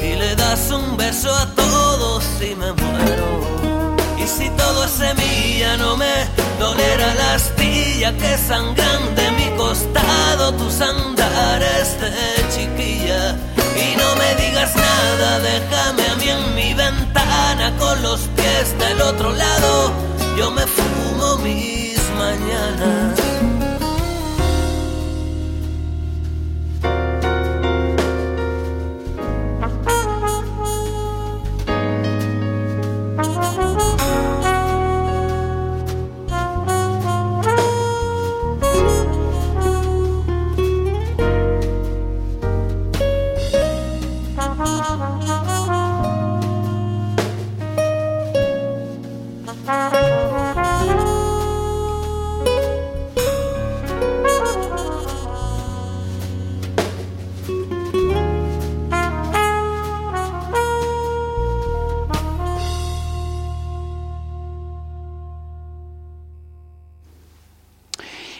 Y 0.00 0.16
le 0.16 0.34
das 0.34 0.70
un 0.70 0.96
beso 0.96 1.30
a 1.30 1.44
todos 1.54 2.24
y 2.40 2.54
me 2.54 2.72
muero. 2.72 3.94
Y 4.16 4.26
si 4.26 4.48
todo 4.56 4.84
es 4.84 4.92
semilla, 4.92 5.76
no 5.76 5.94
me 5.98 6.26
dolerá 6.58 7.14
la 7.14 7.34
astilla 7.34 8.16
que 8.16 8.38
sangran 8.38 9.14
de 9.14 9.30
mi 9.32 9.50
costado 9.58 10.54
tus 10.54 10.80
andares 10.80 12.00
de 12.00 12.48
chiquilla. 12.48 13.36
Y 13.76 13.94
no 13.94 14.16
me 14.16 14.42
digas 14.42 14.74
nada, 14.74 15.38
déjame 15.40 16.08
a 16.08 16.14
mí 16.14 16.28
en 16.30 16.54
mi 16.54 16.72
ventana 16.72 17.76
con 17.78 18.02
los 18.02 18.20
pies 18.36 18.74
del 18.78 19.02
otro 19.02 19.32
lado. 19.32 19.92
Yo 20.38 20.50
me 20.50 20.66
fumo 20.66 21.36
mis 21.42 22.00
mañanas. 22.16 23.33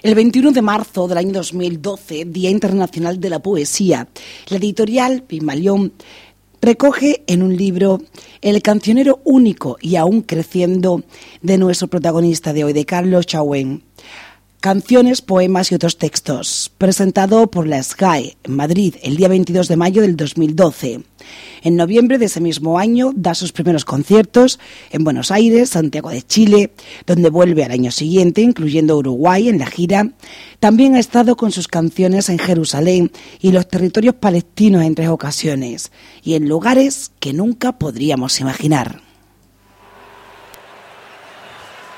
El 0.04 0.14
21 0.14 0.52
de 0.52 0.60
marzo 0.60 1.08
del 1.08 1.16
año 1.16 1.32
2012, 1.32 2.26
Día 2.26 2.50
Internacional 2.50 3.18
de 3.20 3.30
la 3.30 3.38
Poesía, 3.38 4.06
la 4.50 4.58
editorial 4.58 5.22
Pimalión 5.22 5.94
recoge 6.60 7.24
en 7.26 7.42
un 7.42 7.56
libro 7.56 8.02
el 8.42 8.60
cancionero 8.60 9.22
único 9.24 9.78
y 9.80 9.96
aún 9.96 10.20
creciendo 10.20 11.04
de 11.40 11.56
nuestro 11.56 11.88
protagonista 11.88 12.52
de 12.52 12.64
hoy, 12.64 12.74
de 12.74 12.84
Carlos 12.84 13.24
Chauen. 13.24 13.82
Canciones, 14.64 15.20
poemas 15.20 15.70
y 15.70 15.74
otros 15.74 15.98
textos, 15.98 16.72
presentado 16.79 17.50
por 17.50 17.66
la 17.66 17.83
SGAE 17.83 18.38
en 18.44 18.57
Madrid 18.57 18.94
el 19.03 19.18
día 19.18 19.29
22 19.29 19.68
de 19.68 19.77
mayo 19.77 20.00
del 20.00 20.16
2012. 20.16 21.03
En 21.64 21.77
noviembre 21.77 22.16
de 22.16 22.24
ese 22.24 22.40
mismo 22.40 22.79
año 22.79 23.12
da 23.14 23.35
sus 23.35 23.53
primeros 23.53 23.85
conciertos 23.85 24.59
en 24.90 25.05
Buenos 25.05 25.31
Aires, 25.31 25.68
Santiago 25.68 26.09
de 26.09 26.22
Chile, 26.22 26.72
donde 27.07 27.29
vuelve 27.29 27.62
al 27.62 27.72
año 27.72 27.90
siguiente, 27.90 28.40
incluyendo 28.40 28.96
Uruguay 28.96 29.50
en 29.50 29.59
la 29.59 29.66
gira. 29.66 30.12
También 30.61 30.94
ha 30.94 30.98
estado 30.98 31.37
con 31.37 31.53
sus 31.53 31.68
canciones 31.68 32.31
en 32.31 32.38
Jerusalén 32.38 33.12
y 33.40 33.53
los 33.53 33.68
territorios 33.68 34.14
palestinos 34.14 34.83
en 34.83 34.94
tres 34.94 35.11
ocasiones, 35.11 35.92
y 36.22 36.37
en 36.37 36.48
lugares 36.48 37.12
que 37.20 37.35
nunca 37.35 37.72
podríamos 37.72 38.40
imaginar. 38.40 39.03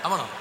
Vámonos. 0.02 0.36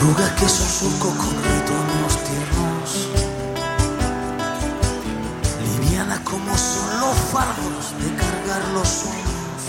Arrugas 0.00 0.30
que 0.30 0.48
son 0.48 0.68
surcos 0.68 1.12
con 1.14 1.34
retoños 1.42 2.14
tiernos 2.22 3.08
Livianas 5.60 6.20
como 6.20 6.56
son 6.56 7.00
los 7.00 7.16
fardos 7.32 7.84
de 7.98 8.14
cargar 8.14 8.62
los 8.74 8.86
sueños 8.86 9.60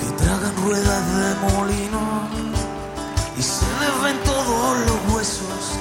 Que 0.00 0.24
tragan 0.24 0.56
ruedas 0.64 1.04
de 1.16 1.34
molino 1.52 2.00
Y 3.36 3.42
se 3.42 3.66
les 3.80 4.02
ven 4.04 4.16
todos 4.24 4.78
los 4.78 5.14
huesos. 5.14 5.76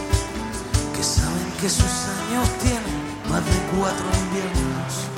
Que 0.97 1.03
saben 1.03 1.49
que 1.61 1.69
sus 1.69 1.93
años 2.19 2.49
tienen 2.61 2.99
más 3.29 3.45
de 3.45 3.57
cuatro 3.71 4.05
inviernos 4.25 5.08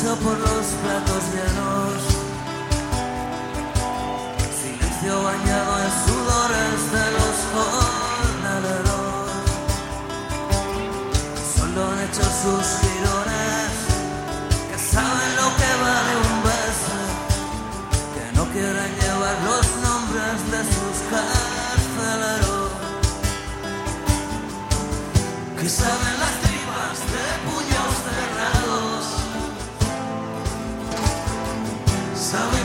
por 0.00 0.38
los 0.38 0.66
platos 0.80 1.22
llenos. 1.34 2.00
Silencio 4.58 5.22
bañado 5.22 5.72
en 5.84 5.90
sudores 6.06 6.78
de 6.96 7.06
los 7.18 7.36
jornaleros. 7.52 9.30
Solo 11.54 11.78
han 11.90 11.98
hecho 12.06 12.24
sus 12.24 12.64
girones, 12.80 13.72
que 14.70 14.78
saben 14.78 15.30
lo 15.36 15.48
que 15.58 15.70
vale 15.84 16.12
un 16.30 16.36
beso, 16.48 16.96
que 18.14 18.24
no 18.36 18.44
quieren 18.50 18.92
llevar 18.98 19.36
los 19.44 19.66
nombres 19.86 20.36
de 20.52 20.60
sus 20.72 20.96
carceleros, 21.12 22.70
que 25.60 25.68
saben 25.68 26.14
las 26.18 26.41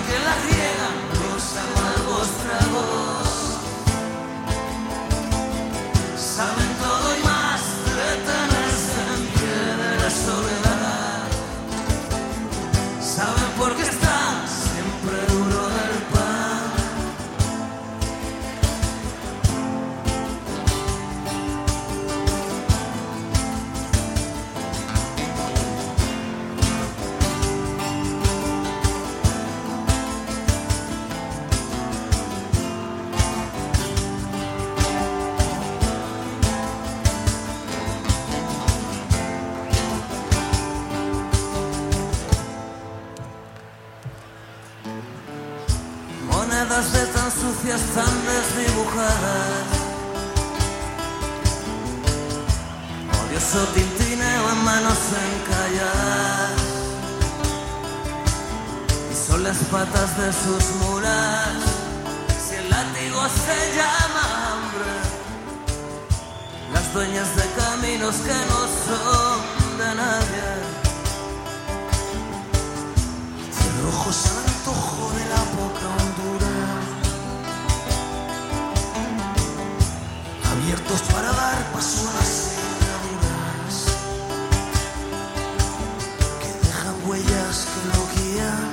que 0.08 0.20
la 0.20 0.36
riegan 0.46 0.96
los 1.20 1.58
amargos 1.58 2.28
tragos. 2.41 3.07
Sucias, 47.58 47.82
tan 47.93 48.26
desdibujadas. 48.26 49.65
Odioso 53.22 53.65
tintineo 53.74 54.50
en 54.52 54.63
manos 54.63 54.98
encalladas. 55.28 56.52
Y 59.12 59.15
son 59.28 59.43
las 59.43 59.58
patas 59.72 60.17
de 60.17 60.34
sus 60.34 60.76
muras. 60.82 61.58
Si 62.48 62.56
el 62.56 62.70
látigo 62.70 63.22
se 63.46 63.76
llama 63.76 64.24
hambre. 64.48 64.93
Las 66.74 66.93
dueñas 66.93 67.36
de 67.36 67.46
caminos 67.62 68.15
que 68.15 68.38
no 68.50 68.67
son 68.86 69.78
de 69.78 69.96
nadie. 69.96 70.27
Para 81.78 81.86
dar 81.86 81.86
paso 81.86 82.10
a 82.10 82.13
las 82.13 82.32
cerraduras. 82.56 83.76
Que 86.42 86.50
dejan 86.68 86.96
huellas 87.08 87.56
que 87.72 87.82
lo 87.94 88.02
guían. 88.13 88.70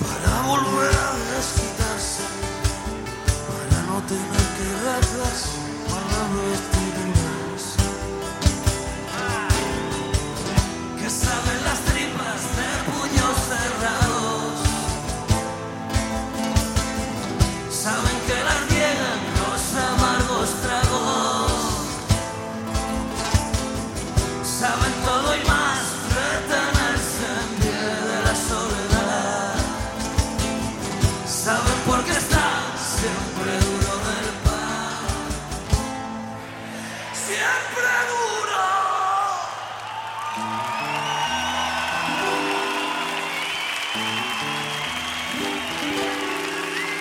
Para 0.00 0.32
volver 0.46 0.94
a 0.94 1.10
desquitarse. 1.36 2.24
Para 3.48 3.78
no 3.84 3.96
tener 4.06 4.46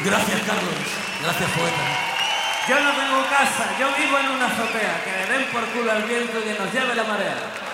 Gracias, 0.05 0.41
Carlos. 0.43 0.73
Gracias, 1.23 1.49
poeta. 1.49 2.05
Yo 2.69 2.79
no 2.79 2.91
tengo 2.91 3.25
casa, 3.27 3.75
yo 3.79 3.88
vivo 3.97 4.19
en 4.19 4.29
una 4.29 4.45
azotea, 4.45 5.03
que 5.03 5.12
le 5.12 5.38
den 5.38 5.51
por 5.51 5.65
culo 5.69 5.91
al 5.91 6.03
viento 6.03 6.39
y 6.39 6.43
que 6.43 6.53
nos 6.60 6.71
lleve 6.71 6.93
la 6.93 7.03
marea. 7.03 7.64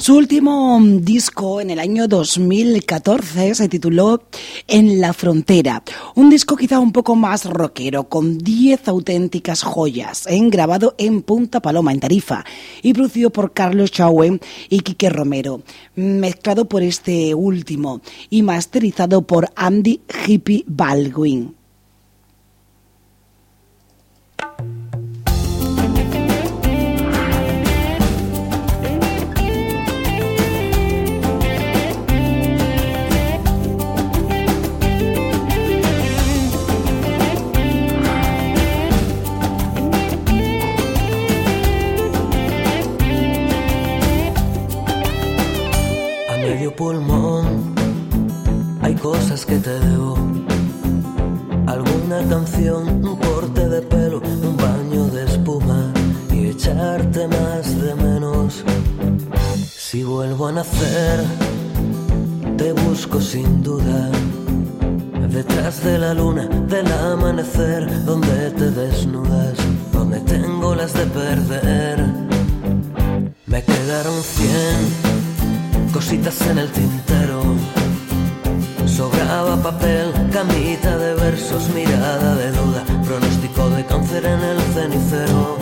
Su 0.00 0.16
último 0.16 0.80
mm, 0.80 1.02
disco 1.02 1.60
en 1.60 1.68
el 1.68 1.78
año 1.78 2.08
2014 2.08 3.54
se 3.54 3.68
tituló 3.68 4.22
En 4.66 4.98
la 4.98 5.12
frontera, 5.12 5.82
un 6.14 6.30
disco 6.30 6.56
quizá 6.56 6.78
un 6.78 6.90
poco 6.90 7.16
más 7.16 7.44
rockero, 7.44 8.08
con 8.08 8.38
10 8.38 8.88
auténticas 8.88 9.62
joyas, 9.62 10.26
en 10.26 10.48
grabado 10.48 10.94
en 10.96 11.20
Punta 11.20 11.60
Paloma, 11.60 11.92
en 11.92 12.00
Tarifa, 12.00 12.46
y 12.80 12.94
producido 12.94 13.28
por 13.28 13.52
Carlos 13.52 13.92
Chauen 13.92 14.40
y 14.70 14.80
Quique 14.80 15.10
Romero, 15.10 15.60
mezclado 15.96 16.64
por 16.64 16.82
este 16.82 17.34
último 17.34 18.00
y 18.30 18.40
masterizado 18.40 19.20
por 19.26 19.50
Andy 19.54 20.00
Hippie 20.26 20.64
Baldwin. 20.66 21.59
Pulmón 46.80 47.74
hay 48.80 48.94
cosas 48.94 49.44
que 49.44 49.58
te 49.58 49.78
debo. 49.86 50.14
Alguna 51.66 52.18
canción, 52.34 53.04
un 53.04 53.16
corte 53.16 53.68
de 53.68 53.82
pelo, 53.82 54.22
un 54.48 54.56
baño 54.56 55.04
de 55.14 55.24
espuma 55.30 55.92
y 56.32 56.46
echarte 56.46 57.28
más 57.28 57.64
de 57.84 57.94
menos. 57.96 58.64
Si 59.86 60.02
vuelvo 60.04 60.46
a 60.46 60.52
nacer, 60.52 61.18
te 62.56 62.72
busco 62.72 63.20
sin 63.20 63.62
duda. 63.62 64.00
Detrás 65.38 65.84
de 65.84 65.98
la 65.98 66.14
luna, 66.14 66.48
del 66.72 66.90
amanecer, 66.90 67.82
donde 68.06 68.50
te 68.58 68.70
desnudas, 68.70 69.56
donde 69.92 70.18
tengo 70.20 70.74
las 70.74 70.94
de 70.94 71.04
perder. 71.20 71.98
Me 73.46 73.62
quedaron 73.62 74.18
cien 74.22 74.59
en 76.28 76.58
el 76.58 76.70
tintero 76.70 77.42
Sobraba 78.86 79.56
papel, 79.56 80.12
camita 80.30 80.98
de 80.98 81.14
versos, 81.14 81.70
mirada 81.70 82.34
de 82.34 82.52
duda, 82.52 82.84
pronóstico 83.06 83.70
de 83.70 83.86
cáncer 83.86 84.26
en 84.26 84.40
el 84.40 84.60
cenicero. 84.74 85.56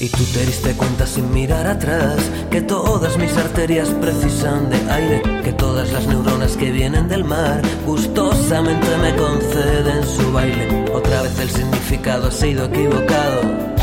Y 0.00 0.08
tú 0.08 0.24
te 0.32 0.46
diste 0.46 0.72
cuenta 0.72 1.06
sin 1.06 1.32
mirar 1.32 1.68
atrás 1.68 2.16
que 2.50 2.60
todas 2.60 3.16
mis 3.18 3.36
arterias 3.36 3.88
precisan 4.00 4.68
de 4.68 4.90
aire, 4.90 5.22
que 5.44 5.52
todas 5.52 5.92
las 5.92 6.06
neuronas 6.08 6.56
que 6.56 6.72
vienen 6.72 7.08
del 7.08 7.22
mar 7.22 7.62
gustosamente 7.86 8.88
me 9.00 9.14
conceden 9.14 10.04
su 10.04 10.32
baile. 10.32 10.84
Otra 10.92 11.22
vez 11.22 11.38
el 11.38 11.50
significado 11.50 12.26
ha 12.26 12.32
sido 12.32 12.64
equivocado. 12.64 13.73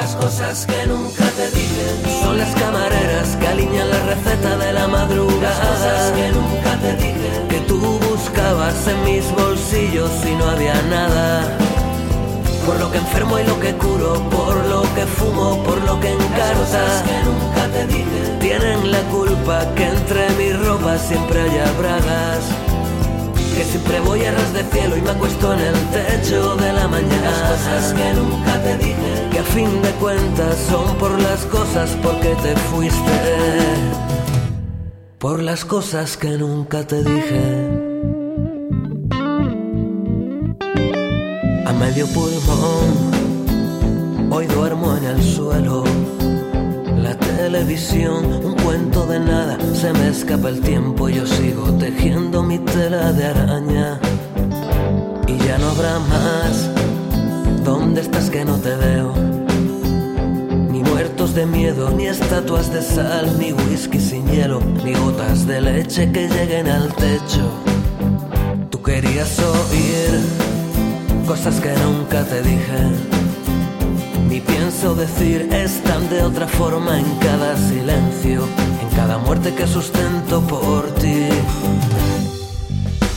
Las 0.00 0.14
cosas 0.14 0.64
que 0.64 0.86
nunca 0.86 1.24
te 1.36 1.50
dije 1.50 2.22
son 2.22 2.38
las 2.38 2.54
camareras 2.54 3.34
que 3.34 3.48
alinean 3.48 3.90
la 3.90 3.98
receta 4.04 4.56
de 4.56 4.72
la 4.72 4.86
madrugada. 4.86 5.40
Las 5.42 5.58
cosas 5.58 6.12
que 6.12 6.28
nunca 6.30 6.72
te 6.80 6.92
dije 7.02 7.30
que 7.48 7.60
tú 7.66 7.80
buscabas 8.08 8.86
en 8.86 9.04
mis 9.04 9.28
bolsillos 9.32 10.12
y 10.24 10.36
no 10.36 10.44
había 10.50 10.80
nada. 10.82 11.58
Por 12.64 12.78
lo 12.78 12.92
que 12.92 12.98
enfermo 12.98 13.40
y 13.40 13.44
lo 13.44 13.58
que 13.58 13.74
curo, 13.74 14.22
por 14.30 14.64
lo 14.66 14.82
que 14.94 15.04
fumo, 15.04 15.64
por 15.64 15.82
lo 15.82 15.98
que 15.98 16.12
encarta. 16.12 16.80
Las 16.80 17.02
que 17.02 17.18
nunca 17.24 17.62
te 17.72 17.86
dije 17.88 18.20
tienen 18.38 18.92
la 18.92 19.00
culpa 19.10 19.66
que 19.74 19.84
entre 19.84 20.30
mi 20.38 20.52
ropa 20.52 20.96
siempre 20.96 21.40
haya 21.40 21.72
bragas 21.72 22.67
que 23.58 23.64
siempre 23.64 23.98
voy 23.98 24.24
a 24.24 24.30
ras 24.30 24.52
de 24.52 24.62
cielo 24.62 24.96
y 24.96 25.00
me 25.02 25.10
acuesto 25.10 25.52
en 25.52 25.58
el 25.58 25.74
techo 25.90 26.54
de 26.54 26.72
la 26.72 26.86
mañana. 26.86 27.28
Las 27.28 27.50
cosas 27.50 27.92
que 27.92 28.14
nunca 28.14 28.62
te 28.62 28.78
dije, 28.78 29.28
que 29.32 29.38
a 29.40 29.42
fin 29.42 29.82
de 29.82 29.90
cuentas 30.02 30.56
son 30.70 30.96
por 30.96 31.20
las 31.20 31.44
cosas 31.46 31.90
porque 32.00 32.36
te 32.36 32.54
fuiste. 32.70 33.18
Por 35.18 35.42
las 35.42 35.64
cosas 35.64 36.16
que 36.16 36.38
nunca 36.38 36.86
te 36.86 37.02
dije. 37.02 37.42
A 41.66 41.72
medio 41.72 42.06
pulmón, 42.14 42.86
hoy 44.30 44.46
duermo 44.46 44.96
en 44.98 45.04
el 45.04 45.20
suelo 45.20 45.82
televisión, 47.50 48.26
un 48.44 48.54
cuento 48.56 49.06
de 49.06 49.18
nada, 49.18 49.56
se 49.72 49.90
me 49.94 50.08
escapa 50.08 50.50
el 50.50 50.60
tiempo, 50.60 51.08
yo 51.08 51.26
sigo 51.26 51.64
tejiendo 51.78 52.42
mi 52.42 52.58
tela 52.58 53.10
de 53.10 53.24
araña. 53.24 53.98
Y 55.26 55.38
ya 55.46 55.56
no 55.56 55.70
habrá 55.70 55.98
más, 55.98 56.68
¿dónde 57.64 58.02
estás 58.02 58.28
que 58.28 58.44
no 58.44 58.56
te 58.56 58.76
veo? 58.76 59.14
Ni 60.70 60.82
muertos 60.82 61.34
de 61.34 61.46
miedo, 61.46 61.88
ni 61.88 62.06
estatuas 62.06 62.70
de 62.70 62.82
sal, 62.82 63.38
ni 63.38 63.54
whisky 63.54 63.98
sin 63.98 64.26
hielo, 64.26 64.60
ni 64.84 64.92
gotas 64.92 65.46
de 65.46 65.62
leche 65.62 66.12
que 66.12 66.28
lleguen 66.28 66.68
al 66.68 66.94
techo. 66.96 67.46
Tú 68.68 68.82
querías 68.82 69.38
oír 69.38 70.20
cosas 71.26 71.58
que 71.60 71.72
nunca 71.86 72.24
te 72.24 72.42
dije 72.42 73.27
ni 74.28 74.40
pienso 74.40 74.94
decir 74.94 75.48
están 75.52 76.08
de 76.10 76.22
otra 76.22 76.46
forma 76.46 76.98
en 76.98 77.06
cada 77.16 77.56
silencio, 77.56 78.42
en 78.82 78.96
cada 78.96 79.18
muerte 79.18 79.54
que 79.54 79.66
sustento 79.66 80.40
por 80.42 80.90
ti. 80.94 81.28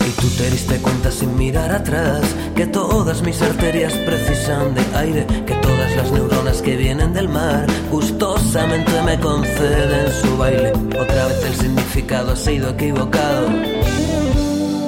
Y 0.07 0.21
tú 0.21 0.27
te 0.37 0.49
diste 0.49 0.77
cuenta 0.77 1.11
sin 1.11 1.37
mirar 1.37 1.71
atrás 1.71 2.21
que 2.55 2.65
todas 2.65 3.21
mis 3.21 3.41
arterias 3.41 3.93
precisan 3.93 4.73
de 4.73 4.83
aire, 4.95 5.27
que 5.45 5.55
todas 5.55 5.95
las 5.95 6.11
neuronas 6.11 6.61
que 6.61 6.77
vienen 6.77 7.13
del 7.13 7.27
mar 7.27 7.67
gustosamente 7.91 9.01
me 9.03 9.19
conceden 9.19 10.11
su 10.21 10.37
baile. 10.37 10.71
Otra 10.99 11.27
vez 11.27 11.43
el 11.45 11.55
significado 11.55 12.31
ha 12.31 12.35
sido 12.35 12.69
equivocado. 12.69 13.47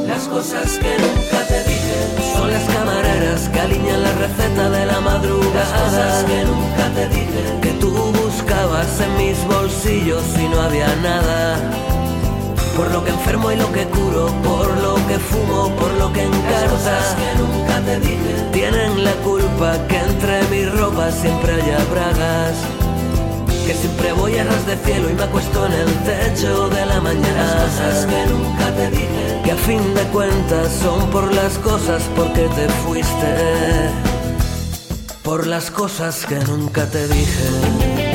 Las 0.08 0.24
cosas 0.28 0.80
que 0.80 0.98
nunca 1.00 1.43
son 2.34 2.52
las 2.52 2.64
camareras 2.64 3.50
que 3.50 3.60
alinean 3.60 4.04
la 4.04 4.12
receta 4.14 4.70
de 4.70 4.86
la 4.86 5.00
madrugada. 5.02 5.54
Las 5.54 5.82
cosas 5.82 6.24
que 6.26 6.44
nunca 6.46 6.90
te 6.96 7.08
dije 7.10 7.44
que 7.62 7.72
tú 7.80 7.92
buscabas 7.92 9.00
en 9.02 9.18
mis 9.18 9.38
bolsillos 9.48 10.24
y 10.40 10.48
no 10.48 10.62
había 10.62 10.96
nada. 10.98 11.58
Por 12.76 12.92
lo 12.92 13.04
que 13.04 13.12
enfermo 13.12 13.52
y 13.52 13.56
lo 13.56 13.72
que 13.72 13.86
curo, 13.86 14.26
por 14.44 14.68
lo 14.78 14.96
que 15.08 15.20
fumo, 15.20 15.70
por 15.76 15.92
lo 15.94 16.12
que 16.12 16.24
encarta. 16.24 16.62
Las 16.62 16.72
cosas 16.72 17.16
que 17.16 17.30
nunca 17.42 17.80
te 17.82 18.00
dije 18.00 18.34
tienen 18.52 19.04
la 19.04 19.14
culpa 19.24 19.78
que 19.88 19.98
entre 19.98 20.44
mi 20.50 20.66
ropa 20.66 21.12
siempre 21.12 21.54
haya 21.54 21.78
bragas 21.92 22.56
que 23.66 23.74
siempre 23.74 24.12
voy 24.12 24.38
a 24.38 24.44
ras 24.44 24.66
de 24.66 24.76
cielo 24.76 25.10
y 25.10 25.14
me 25.14 25.24
acuesto 25.24 25.66
en 25.66 25.74
el 25.74 25.94
techo 26.04 26.68
de 26.70 26.86
la 26.86 27.00
mañana. 27.00 27.44
Las 27.44 27.64
cosas 27.64 28.06
que 28.06 28.26
nunca 28.28 28.72
te 28.76 28.90
dije, 28.90 29.33
que 29.44 29.52
a 29.52 29.56
fin 29.58 29.94
de 29.94 30.04
cuentas 30.12 30.72
son 30.82 31.10
por 31.10 31.34
las 31.34 31.58
cosas 31.60 32.04
porque 32.16 32.48
te 32.56 32.70
fuiste, 32.84 33.90
por 35.24 35.48
las 35.48 35.70
cosas 35.70 36.26
que 36.26 36.40
nunca 36.40 36.90
te 36.90 37.08
dije. 37.08 38.13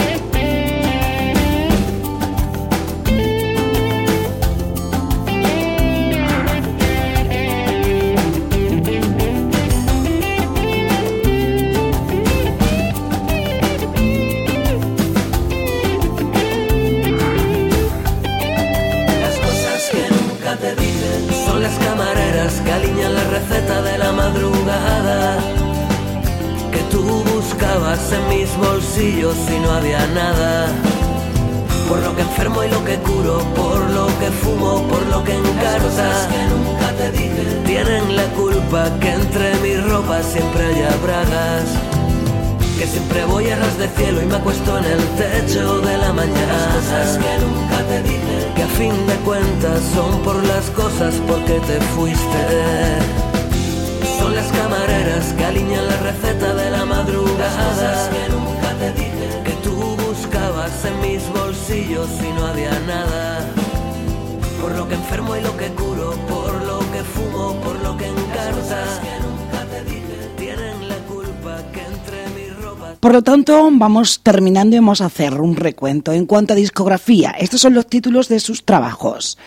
En 28.12 28.28
mis 28.28 28.56
bolsillos 28.56 29.36
y 29.50 29.58
no 29.60 29.72
había 29.72 30.06
nada. 30.08 30.68
Por 31.88 31.98
lo 32.00 32.14
que 32.14 32.22
enfermo 32.22 32.62
y 32.62 32.68
lo 32.68 32.84
que 32.84 32.96
curo, 32.98 33.38
por 33.56 33.80
lo 33.90 34.06
que 34.18 34.30
fumo, 34.30 34.82
por 34.88 35.06
lo 35.06 35.24
que 35.24 35.34
encarta. 35.34 36.28
que 36.30 36.42
nunca 36.52 36.92
te 36.96 37.12
dije 37.12 37.62
tienen 37.64 38.16
la 38.16 38.24
culpa 38.34 38.88
que 39.00 39.10
entre 39.12 39.54
mi 39.56 39.76
ropa 39.76 40.22
siempre 40.22 40.66
haya 40.66 40.96
bragas. 41.02 41.68
Que 42.78 42.86
siempre 42.86 43.24
voy 43.24 43.50
a 43.50 43.56
ras 43.56 43.76
de 43.78 43.88
cielo 43.88 44.22
y 44.22 44.26
me 44.26 44.36
acuesto 44.36 44.78
en 44.78 44.84
el 44.84 45.02
techo 45.16 45.80
de 45.80 45.98
la 45.98 46.12
mañana. 46.12 46.52
Las 46.52 46.76
cosas 46.76 47.18
que 47.18 47.44
nunca 47.44 47.77
que 48.54 48.62
a 48.62 48.68
fin 48.68 48.94
de 49.06 49.14
cuentas 49.24 49.80
son 49.94 50.20
por 50.22 50.36
las 50.46 50.70
cosas 50.70 51.14
porque 51.26 51.60
te 51.60 51.80
fuiste 51.94 53.18
son 54.18 54.34
las 54.34 54.50
camareras 54.50 55.32
que 55.34 55.44
alinean 55.44 55.86
la 55.86 55.96
receta 55.98 56.54
de 56.54 56.70
la 56.70 56.84
madrugada. 56.84 58.10
que 58.10 58.28
nunca 58.32 58.74
te 58.80 58.92
dije 58.92 59.42
que 59.44 59.52
tú 59.62 59.74
buscabas 60.06 60.84
en 60.84 61.00
mis 61.00 61.22
bolsillos 61.32 62.08
y 62.20 62.32
no 62.32 62.46
había 62.46 62.78
nada. 62.80 63.46
Por 64.60 64.72
lo 64.72 64.88
que 64.88 64.94
enfermo 64.94 65.36
y 65.36 65.40
lo 65.40 65.56
que 65.56 65.68
curo, 65.68 66.10
por 66.28 66.52
lo 66.62 66.80
que 66.92 67.02
fumo, 67.04 67.54
por 67.60 67.76
lo 67.80 67.96
que 67.96 68.06
encarta. 68.08 69.17
Por 73.00 73.12
lo 73.12 73.22
tanto, 73.22 73.68
vamos 73.72 74.20
terminando 74.24 74.74
y 74.74 74.80
vamos 74.80 75.00
a 75.00 75.06
hacer 75.06 75.40
un 75.40 75.54
recuento. 75.54 76.12
En 76.12 76.26
cuanto 76.26 76.52
a 76.52 76.56
discografía, 76.56 77.30
estos 77.30 77.60
son 77.60 77.74
los 77.74 77.86
títulos 77.86 78.28
de 78.28 78.40
sus 78.40 78.64
trabajos. 78.64 79.38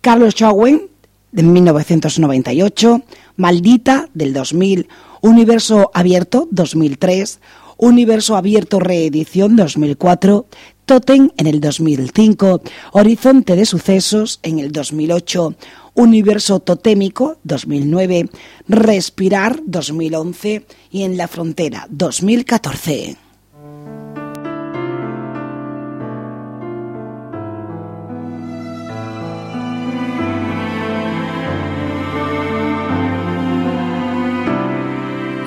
Carlos 0.00 0.34
Chauen, 0.34 0.88
de 1.32 1.42
1998, 1.42 3.02
Maldita 3.36 4.08
del 4.14 4.32
2000, 4.32 4.88
Universo 5.20 5.90
Abierto 5.92 6.48
2003, 6.52 7.40
Universo 7.76 8.36
Abierto 8.36 8.80
Reedición 8.80 9.56
2004, 9.56 10.46
Totem 10.86 11.30
en 11.36 11.46
el 11.46 11.60
2005, 11.60 12.62
Horizonte 12.92 13.56
de 13.56 13.66
Sucesos 13.66 14.38
en 14.42 14.58
el 14.58 14.72
2008, 14.72 15.54
Universo 15.94 16.58
Totémico 16.58 17.38
2009, 17.44 18.28
Respirar 18.66 19.60
2011 19.64 20.66
y 20.90 21.04
En 21.04 21.16
la 21.16 21.28
Frontera 21.28 21.86
2014. 21.88 23.16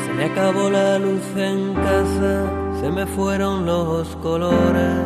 Se 0.05 0.13
me 0.13 0.23
acabó 0.23 0.69
la 0.69 0.97
luz 0.97 1.21
en 1.35 1.73
casa, 1.73 2.79
se 2.79 2.89
me 2.89 3.05
fueron 3.05 3.65
los 3.65 4.15
colores, 4.17 5.03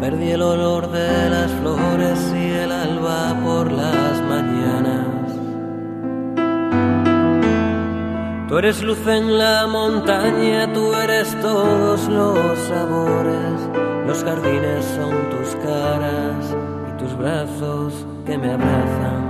perdí 0.00 0.32
el 0.32 0.42
olor 0.42 0.90
de 0.90 1.30
las 1.30 1.52
flores 1.60 2.18
y 2.34 2.50
el 2.50 2.72
alba 2.72 3.40
por 3.44 3.70
las 3.70 4.20
manos. 4.22 4.39
Tú 8.50 8.58
eres 8.58 8.82
luz 8.82 8.98
en 9.06 9.38
la 9.38 9.68
montaña, 9.68 10.72
tú 10.72 10.92
eres 10.92 11.40
todos 11.40 12.08
los 12.08 12.58
sabores, 12.58 13.60
los 14.08 14.24
jardines 14.24 14.84
son 14.96 15.14
tus 15.30 15.54
caras 15.64 16.56
y 16.88 16.98
tus 16.98 17.16
brazos 17.16 18.04
que 18.26 18.36
me 18.36 18.50
abrazan. 18.50 19.22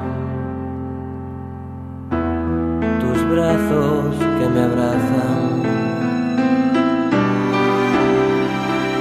Tus 2.99 3.29
brazos 3.29 4.17
que 4.39 4.49
me 4.49 4.61
abrazan. 4.63 5.63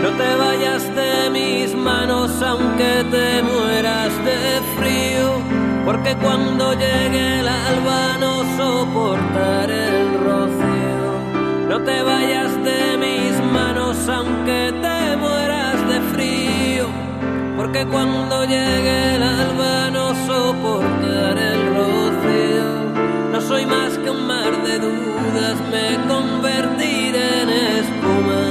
No 0.03 0.09
te 0.17 0.35
vayas 0.35 0.83
de 0.95 1.29
mis 1.29 1.73
manos 1.75 2.41
aunque 2.41 3.05
te 3.09 3.41
mueras 3.41 4.11
de 4.25 4.61
frío, 4.75 5.29
porque 5.89 6.15
cuando 6.17 6.73
llegue 6.73 7.39
el 7.39 7.47
alba 7.47 8.17
no 8.19 8.33
soportaré 8.57 9.81
el 10.01 10.19
rocío. 10.27 11.07
No 11.67 11.81
te 11.81 12.03
vayas 12.03 12.51
de 12.63 12.81
mis 13.05 13.33
manos 13.51 13.97
aunque 14.07 14.71
te 14.83 15.17
mueras 15.17 15.77
de 15.91 15.99
frío, 16.13 16.85
porque 17.57 17.87
cuando 17.87 18.45
llegue 18.45 19.15
el 19.15 19.23
alba 19.23 19.89
no 19.89 20.05
soportaré 20.27 21.47
el 21.57 21.63
rocío. 21.77 22.69
No 23.31 23.41
soy 23.41 23.65
más 23.65 23.97
que 23.97 24.11
un 24.11 24.27
mar 24.27 24.51
de 24.67 24.77
dudas, 24.77 25.55
me 25.73 25.87
convertiré 26.07 27.27
en 27.41 27.49
espuma 27.79 28.43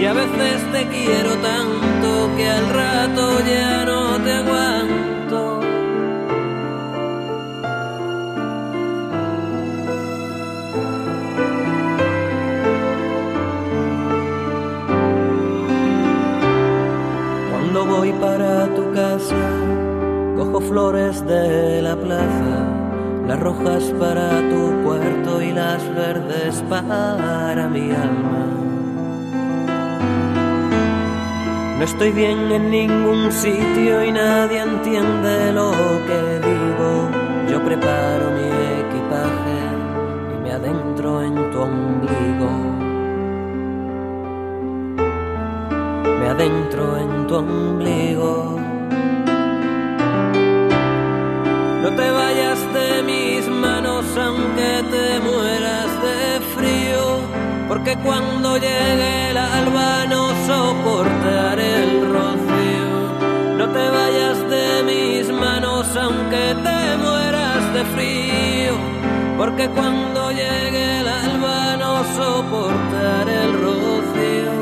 y 0.00 0.04
a 0.04 0.12
veces 0.12 0.56
te 0.70 0.86
quiero 0.86 1.32
tanto 1.38 2.36
que 2.36 2.48
al 2.48 2.66
rato 2.68 3.22
ya 3.52 3.84
no 3.84 4.22
te 4.22 4.32
aguanto. 4.32 4.67
Flores 20.68 21.26
de 21.26 21.80
la 21.80 21.96
plaza, 21.96 22.56
las 23.26 23.40
rojas 23.40 23.84
para 23.98 24.28
tu 24.50 24.82
cuarto 24.84 25.40
y 25.40 25.52
las 25.52 25.82
verdes 25.94 26.62
para 26.68 27.68
mi 27.68 27.90
alma. 27.90 28.46
No 31.78 31.84
estoy 31.84 32.10
bien 32.12 32.52
en 32.52 32.70
ningún 32.70 33.32
sitio 33.32 34.04
y 34.04 34.12
nadie 34.12 34.60
entiende 34.60 35.52
lo 35.52 35.70
que 36.06 36.20
digo. 36.48 36.90
Yo 37.50 37.64
preparo 37.64 38.30
mi 38.36 38.48
equipaje 38.84 39.58
y 40.34 40.42
me 40.42 40.52
adentro 40.52 41.22
en 41.22 41.50
tu 41.50 41.60
ombligo. 41.60 42.50
Me 46.20 46.28
adentro 46.28 46.98
en 46.98 47.26
tu 47.26 47.34
ombligo. 47.36 48.67
No 51.88 51.96
te 51.96 52.10
vayas 52.10 52.58
de 52.74 53.02
mis 53.02 53.48
manos 53.48 54.04
aunque 54.14 54.84
te 54.90 55.20
mueras 55.20 55.90
de 56.02 56.40
frío 56.54 57.20
porque 57.66 57.96
cuando 58.04 58.58
llegue 58.58 59.30
el 59.30 59.38
alba 59.38 60.04
no 60.04 60.28
soportaré 60.46 61.84
el 61.84 62.12
rocío. 62.12 63.56
No 63.56 63.70
te 63.70 63.88
vayas 63.88 64.38
de 64.50 64.82
mis 64.82 65.32
manos 65.32 65.86
aunque 65.96 66.54
te 66.62 66.96
mueras 66.98 67.72
de 67.72 67.84
frío, 67.94 68.74
porque 69.38 69.70
cuando 69.70 70.30
llegue 70.30 71.00
el 71.00 71.08
alba 71.08 71.78
no 71.78 72.04
soportaré 72.18 73.44
el 73.44 73.52
rocío. 73.64 74.52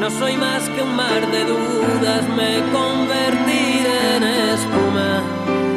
No 0.00 0.10
soy 0.10 0.36
más 0.36 0.68
que 0.70 0.82
un 0.82 0.96
mar 0.96 1.30
de 1.30 1.44
dudas, 1.44 2.24
me 2.36 2.52
convertiré 2.72 4.16
en 4.16 4.22
espuma. 4.24 4.85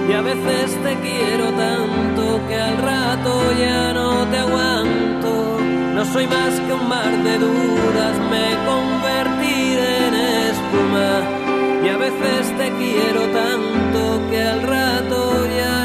Y 0.09 0.13
a 0.13 0.21
veces 0.21 0.75
te 0.81 0.95
quiero 1.01 1.51
tanto 1.51 2.41
que 2.47 2.55
al 2.55 2.77
rato 2.77 3.31
ya 3.59 3.93
no 3.93 4.25
te 4.27 4.37
aguanto. 4.39 5.59
No 5.93 6.03
soy 6.03 6.25
más 6.25 6.59
que 6.61 6.73
un 6.73 6.89
mar 6.89 7.11
de 7.23 7.37
dudas, 7.37 8.15
me 8.33 8.47
convertiré 8.65 10.07
en 10.07 10.15
espuma. 10.49 11.11
Y 11.85 11.89
a 11.89 11.97
veces 11.97 12.57
te 12.57 12.71
quiero 12.79 13.21
tanto 13.27 14.19
que 14.31 14.41
al 14.41 14.61
rato 14.63 15.45
ya 15.55 15.78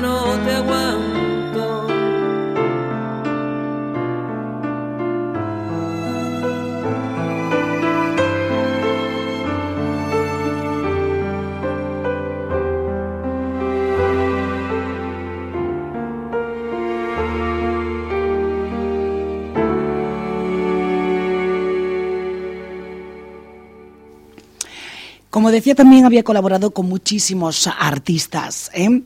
Como 25.35 25.51
decía, 25.51 25.75
también 25.75 26.05
había 26.05 26.23
colaborado 26.23 26.71
con 26.71 26.89
muchísimos 26.89 27.67
artistas. 27.67 28.71
¿eh? 28.73 29.03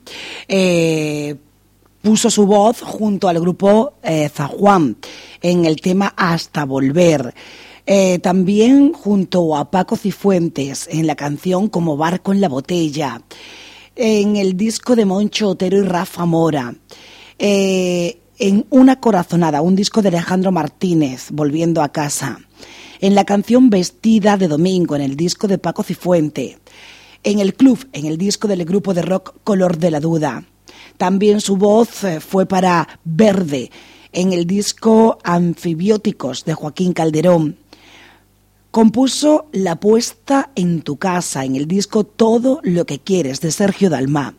Eh, 0.47 1.37
puso 2.03 2.29
su 2.29 2.45
voz 2.45 2.83
junto 2.83 3.31
al 3.31 3.41
grupo 3.41 3.95
eh, 4.03 4.29
Zajuan 4.29 4.99
en 5.41 5.65
el 5.65 5.81
tema 5.81 6.13
Hasta 6.15 6.67
Volver. 6.67 7.33
Eh, 7.87 8.19
también 8.19 8.93
junto 8.93 9.57
a 9.57 9.71
Paco 9.71 9.97
Cifuentes 9.97 10.87
en 10.93 11.07
la 11.07 11.17
canción 11.17 11.71
Como 11.71 11.97
Barco 11.97 12.31
en 12.33 12.43
la 12.43 12.51
Botella. 12.51 13.23
En 13.97 14.37
el 14.37 14.55
disco 14.55 14.97
de 14.97 15.07
Moncho 15.07 15.49
Otero 15.49 15.79
y 15.79 15.83
Rafa 15.83 16.27
Mora. 16.27 16.75
En 17.39 18.67
Una 18.69 19.01
Corazonada, 19.01 19.63
un 19.63 19.75
disco 19.75 20.03
de 20.03 20.09
Alejandro 20.09 20.53
Martínez, 20.53 21.29
Volviendo 21.31 21.81
a 21.81 21.89
casa 21.89 22.39
en 23.01 23.15
la 23.15 23.25
canción 23.25 23.71
Vestida 23.71 24.37
de 24.37 24.49
Domingo, 24.49 24.97
en 24.97 25.03
el 25.03 25.17
disco 25.17 25.47
de 25.47 25.59
Paco 25.59 25.83
Cifuente, 25.83 26.59
en 27.23 27.39
el 27.39 27.55
club, 27.55 27.87
en 27.93 28.07
el 28.07 28.19
disco 28.19 28.49
del 28.49 28.65
grupo 28.65 28.95
de 28.95 29.03
rock 29.03 29.35
Color 29.45 29.79
de 29.79 29.91
la 29.91 30.01
Duda. 30.01 30.45
También 30.97 31.41
su 31.41 31.57
voz 31.57 32.05
eh, 32.05 32.21
fue 32.21 32.47
para 32.47 33.01
Verde, 33.05 33.71
en 34.13 34.33
el 34.33 34.47
disco 34.47 35.19
Anfibióticos 35.23 36.45
de 36.45 36.55
Joaquín 36.55 36.93
Calderón. 36.93 37.57
Compuso 38.71 39.47
La 39.53 39.77
puesta 39.77 40.51
en 40.55 40.83
tu 40.83 40.97
casa, 40.97 41.45
en 41.45 41.57
el 41.57 41.67
disco 41.67 42.05
Todo 42.05 42.61
lo 42.63 42.85
que 42.85 42.99
quieres 42.99 43.41
de 43.41 43.51
Sergio 43.51 43.91
Dalmá. 43.91 44.35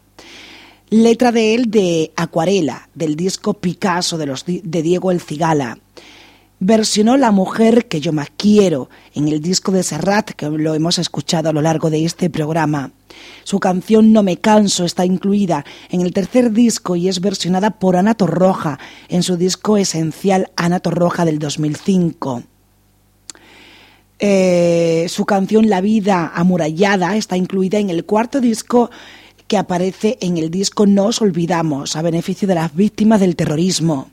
Letra 0.89 1.31
de 1.31 1.53
él 1.53 1.69
de 1.69 2.11
Acuarela, 2.15 2.89
del 2.95 3.15
disco 3.15 3.53
Picasso 3.53 4.17
de, 4.17 4.25
los, 4.25 4.45
de 4.45 4.81
Diego 4.81 5.11
El 5.11 5.21
Cigala 5.21 5.77
versionó 6.59 7.17
La 7.17 7.31
mujer 7.31 7.87
que 7.87 8.01
yo 8.01 8.11
más 8.11 8.29
quiero 8.35 8.89
en 9.13 9.27
el 9.27 9.41
disco 9.41 9.71
de 9.71 9.83
Serrat, 9.83 10.31
que 10.31 10.49
lo 10.49 10.75
hemos 10.75 10.99
escuchado 10.99 11.49
a 11.49 11.53
lo 11.53 11.61
largo 11.61 11.89
de 11.89 12.05
este 12.05 12.29
programa. 12.29 12.91
Su 13.43 13.59
canción 13.59 14.13
No 14.13 14.23
me 14.23 14.37
canso 14.37 14.85
está 14.85 15.05
incluida 15.05 15.65
en 15.89 16.01
el 16.01 16.13
tercer 16.13 16.51
disco 16.51 16.95
y 16.95 17.07
es 17.07 17.21
versionada 17.21 17.71
por 17.71 17.95
Ana 17.95 18.13
Torroja 18.13 18.79
en 19.07 19.23
su 19.23 19.37
disco 19.37 19.77
esencial 19.77 20.51
Ana 20.55 20.79
Torroja 20.79 21.25
del 21.25 21.39
2005. 21.39 22.43
Eh, 24.21 25.05
su 25.07 25.25
canción 25.25 25.69
La 25.69 25.79
vida 25.79 26.31
amurallada 26.35 27.15
está 27.15 27.37
incluida 27.37 27.79
en 27.79 27.89
el 27.89 28.03
cuarto 28.03 28.41
disco 28.41 28.89
que 29.47 29.57
aparece 29.57 30.17
en 30.21 30.37
el 30.37 30.51
disco 30.51 30.85
Nos 30.85 31.21
olvidamos 31.21 31.95
a 31.95 32.01
beneficio 32.01 32.47
de 32.47 32.55
las 32.55 32.75
víctimas 32.75 33.21
del 33.21 33.35
terrorismo. 33.35 34.09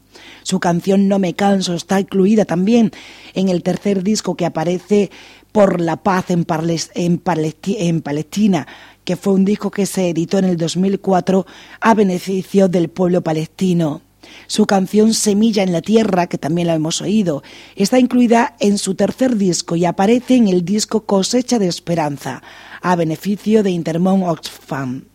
Su 0.46 0.60
canción 0.60 1.08
No 1.08 1.18
me 1.18 1.34
canso 1.34 1.74
está 1.74 1.98
incluida 1.98 2.44
también 2.44 2.92
en 3.34 3.48
el 3.48 3.64
tercer 3.64 4.04
disco 4.04 4.36
que 4.36 4.46
aparece 4.46 5.10
por 5.50 5.80
la 5.80 5.96
paz 5.96 6.26
en, 6.30 6.44
Palestina, 7.18 8.66
que 9.02 9.16
fue 9.16 9.32
un 9.32 9.44
disco 9.44 9.72
que 9.72 9.86
se 9.86 10.10
editó 10.10 10.38
en 10.38 10.44
el 10.44 10.56
2004 10.56 11.46
a 11.80 11.94
beneficio 11.94 12.68
del 12.68 12.90
pueblo 12.90 13.22
palestino. 13.22 14.02
Su 14.46 14.66
canción 14.66 15.14
Semilla 15.14 15.64
en 15.64 15.72
la 15.72 15.82
Tierra, 15.82 16.28
que 16.28 16.38
también 16.38 16.68
la 16.68 16.74
hemos 16.74 17.02
oído, 17.02 17.42
está 17.74 17.98
incluida 17.98 18.54
en 18.60 18.78
su 18.78 18.94
tercer 18.94 19.34
disco 19.34 19.74
y 19.74 19.84
aparece 19.84 20.36
en 20.36 20.46
el 20.46 20.64
disco 20.64 21.06
Cosecha 21.06 21.58
de 21.58 21.66
Esperanza, 21.66 22.44
a 22.82 22.94
beneficio 22.94 23.64
de 23.64 23.70
Intermón 23.70 24.22
Oxfam. 24.22 25.06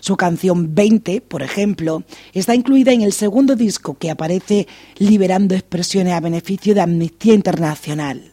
Su 0.00 0.16
canción 0.16 0.74
20, 0.74 1.20
por 1.20 1.42
ejemplo, 1.42 2.02
está 2.32 2.54
incluida 2.54 2.92
en 2.92 3.02
el 3.02 3.12
segundo 3.12 3.56
disco 3.56 3.96
que 3.98 4.10
aparece 4.10 4.66
liberando 4.98 5.54
expresiones 5.54 6.14
a 6.14 6.20
beneficio 6.20 6.74
de 6.74 6.80
Amnistía 6.80 7.34
Internacional. 7.34 8.32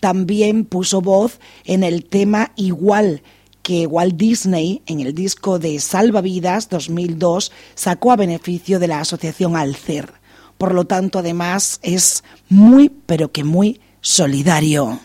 también 0.00 0.64
puso 0.64 1.02
voz 1.02 1.40
en 1.64 1.84
el 1.84 2.06
tema 2.06 2.52
Igual 2.56 3.22
que 3.62 3.86
Walt 3.86 4.16
Disney 4.16 4.82
en 4.86 5.00
el 5.00 5.14
disco 5.14 5.58
de 5.58 5.78
Salvavidas 5.78 6.68
2002 6.70 7.52
sacó 7.74 8.12
a 8.12 8.16
beneficio 8.16 8.78
de 8.78 8.88
la 8.88 9.00
asociación 9.00 9.56
Alcer. 9.56 10.12
Por 10.58 10.74
lo 10.74 10.86
tanto, 10.86 11.18
además, 11.18 11.78
es 11.82 12.24
muy, 12.48 12.90
pero 13.06 13.30
que 13.30 13.44
muy 13.44 13.80
solidario. 14.00 15.00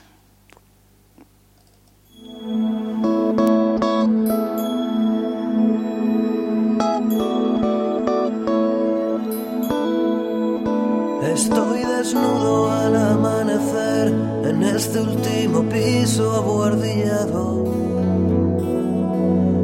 Estoy 11.36 11.84
desnudo 11.84 12.72
al 12.72 12.96
amanecer 12.96 14.08
en 14.46 14.64
este 14.64 15.02
último 15.02 15.64
piso 15.64 16.32
abuhardillado. 16.32 17.66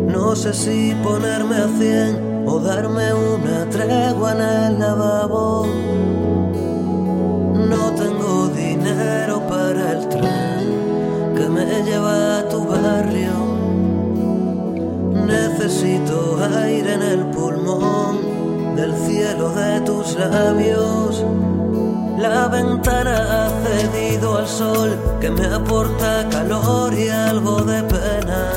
No 0.05 0.35
sé 0.35 0.53
si 0.53 0.93
ponerme 1.01 1.55
a 1.55 1.69
cien 1.79 2.43
o 2.45 2.59
darme 2.59 3.13
una 3.13 3.69
tregua 3.69 4.33
en 4.33 4.41
el 4.41 4.79
lavabo. 4.79 5.65
No 7.55 7.91
tengo 7.95 8.49
dinero 8.49 9.41
para 9.47 9.93
el 9.93 10.09
tren 10.09 11.33
que 11.37 11.47
me 11.47 11.83
lleva 11.83 12.39
a 12.39 12.49
tu 12.49 12.65
barrio. 12.65 13.31
Necesito 15.25 16.37
aire 16.65 16.95
en 16.95 17.01
el 17.01 17.25
pulmón 17.27 18.75
del 18.75 18.93
cielo 18.93 19.49
de 19.53 19.79
tus 19.81 20.17
labios. 20.17 21.23
La 22.17 22.47
ventana 22.47 23.45
ha 23.45 23.49
cedido 23.63 24.37
al 24.37 24.47
sol 24.47 24.97
que 25.19 25.31
me 25.31 25.45
aporta 25.45 26.27
calor 26.29 26.93
y 26.93 27.09
algo 27.09 27.61
de 27.63 27.81
pena. 27.83 28.51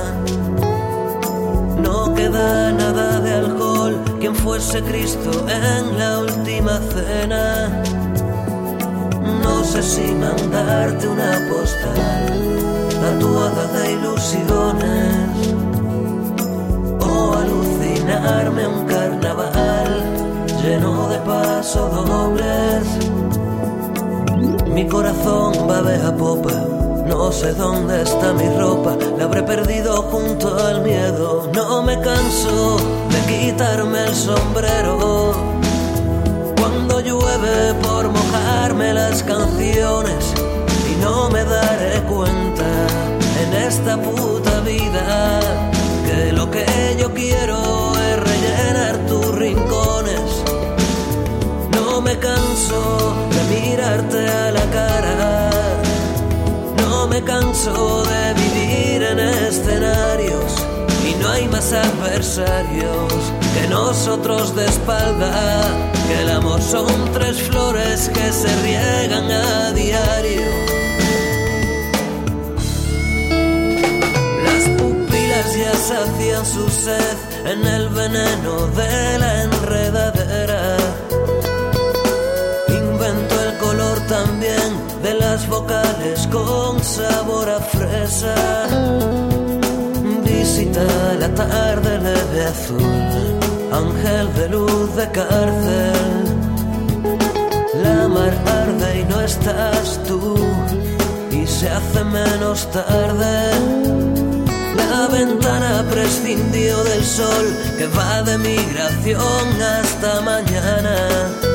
No 1.78 2.14
queda 2.14 2.72
nada 2.72 3.20
de 3.20 3.34
alcohol, 3.34 3.96
quien 4.20 4.34
fuese 4.34 4.82
Cristo 4.82 5.30
en 5.48 5.98
la 5.98 6.18
última 6.20 6.78
cena. 6.92 7.82
No 9.42 9.64
sé 9.64 9.82
si 9.82 10.12
mandarte 10.14 11.08
una 11.08 11.32
postal 11.48 12.44
tatuada 13.00 13.66
de 13.74 13.92
ilusiones 13.92 15.54
o 17.00 17.34
alucinarme 17.34 18.66
un 18.66 18.86
carnaval 18.86 20.04
lleno 20.62 21.08
de 21.08 21.18
pasodobles. 21.18 22.23
Mi 24.84 24.90
corazón 24.90 25.54
va 25.66 25.78
a 25.78 26.14
popa, 26.14 26.52
no 27.06 27.32
sé 27.32 27.54
dónde 27.54 28.02
está 28.02 28.34
mi 28.34 28.46
ropa, 28.58 28.94
la 29.16 29.24
habré 29.24 29.42
perdido 29.42 30.02
junto 30.02 30.54
al 30.62 30.82
miedo. 30.82 31.50
No 31.54 31.82
me 31.82 31.98
canso 32.02 32.76
de 33.08 33.20
quitarme 33.32 34.04
el 34.04 34.14
sombrero. 34.14 35.32
Cuando 36.60 37.00
llueve 37.00 37.72
por 37.82 38.10
mojarme 38.10 38.92
las 38.92 39.22
canciones 39.22 40.34
y 40.92 41.02
no 41.02 41.30
me 41.30 41.42
daré 41.44 42.02
cuenta 42.02 42.66
en 43.42 43.54
esta 43.66 43.96
puta 43.96 44.60
vida 44.60 45.40
que 46.06 46.30
lo 46.32 46.50
que 46.50 46.66
yo 47.00 47.10
quiero 47.14 47.58
es 47.96 48.20
rellenar 48.20 48.98
tus 49.06 49.34
rincones. 49.34 49.83
Mirarte 53.74 54.28
a 54.28 54.50
la 54.52 54.66
cara. 54.70 55.50
No 56.76 57.06
me 57.08 57.22
canso 57.22 58.04
de 58.04 58.34
vivir 58.34 59.02
en 59.02 59.18
escenarios 59.18 60.52
y 61.08 61.14
no 61.20 61.28
hay 61.28 61.48
más 61.48 61.72
adversarios 61.72 63.12
que 63.54 63.68
nosotros 63.68 64.54
de 64.54 64.64
espalda. 64.66 65.32
Que 66.06 66.22
el 66.22 66.30
amor 66.30 66.60
son 66.62 66.86
tres 67.12 67.36
flores 67.48 68.10
que 68.14 68.32
se 68.32 68.50
riegan 68.62 69.30
a 69.30 69.72
diario. 69.72 70.46
Las 74.46 74.64
pupilas 74.78 75.48
ya 75.56 75.74
sacian 75.74 76.46
su 76.46 76.68
sed 76.68 77.16
en 77.52 77.66
el 77.66 77.88
veneno 77.88 78.66
de 78.68 79.18
la 79.18 79.42
enredadera. 79.42 80.23
Las 85.18 85.48
vocales 85.48 86.26
con 86.28 86.82
sabor 86.82 87.50
a 87.50 87.60
fresa. 87.60 88.34
Visita 90.24 90.84
la 91.18 91.28
tarde 91.34 91.98
leve 91.98 92.44
azul, 92.44 93.02
ángel 93.72 94.34
de 94.34 94.48
luz 94.48 94.96
de 94.96 95.10
cárcel. 95.10 96.24
La 97.82 98.08
mar 98.08 98.34
arde 98.46 99.00
y 99.00 99.04
no 99.04 99.20
estás 99.20 100.00
tú, 100.06 100.36
y 101.30 101.46
se 101.46 101.68
hace 101.68 102.04
menos 102.04 102.70
tarde. 102.70 103.50
La 104.76 105.06
ventana 105.08 105.84
prescindió 105.90 106.82
del 106.84 107.04
sol 107.04 107.46
que 107.78 107.86
va 107.88 108.22
de 108.22 108.38
migración 108.38 109.62
hasta 109.62 110.20
mañana. 110.20 111.53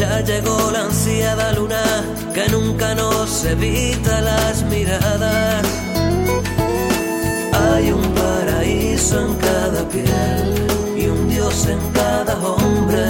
Ya 0.00 0.22
llegó 0.22 0.70
la 0.72 0.84
ansiada 0.84 1.52
luna 1.52 1.82
que 2.32 2.48
nunca 2.48 2.94
nos 2.94 3.44
evita 3.44 4.22
las 4.22 4.62
miradas. 4.62 5.62
Hay 7.52 7.92
un 7.92 8.02
paraíso 8.14 9.20
en 9.20 9.34
cada 9.34 9.86
piel 9.90 10.66
y 10.96 11.06
un 11.06 11.28
Dios 11.28 11.66
en 11.66 11.80
cada 11.92 12.34
hombre. 12.38 13.04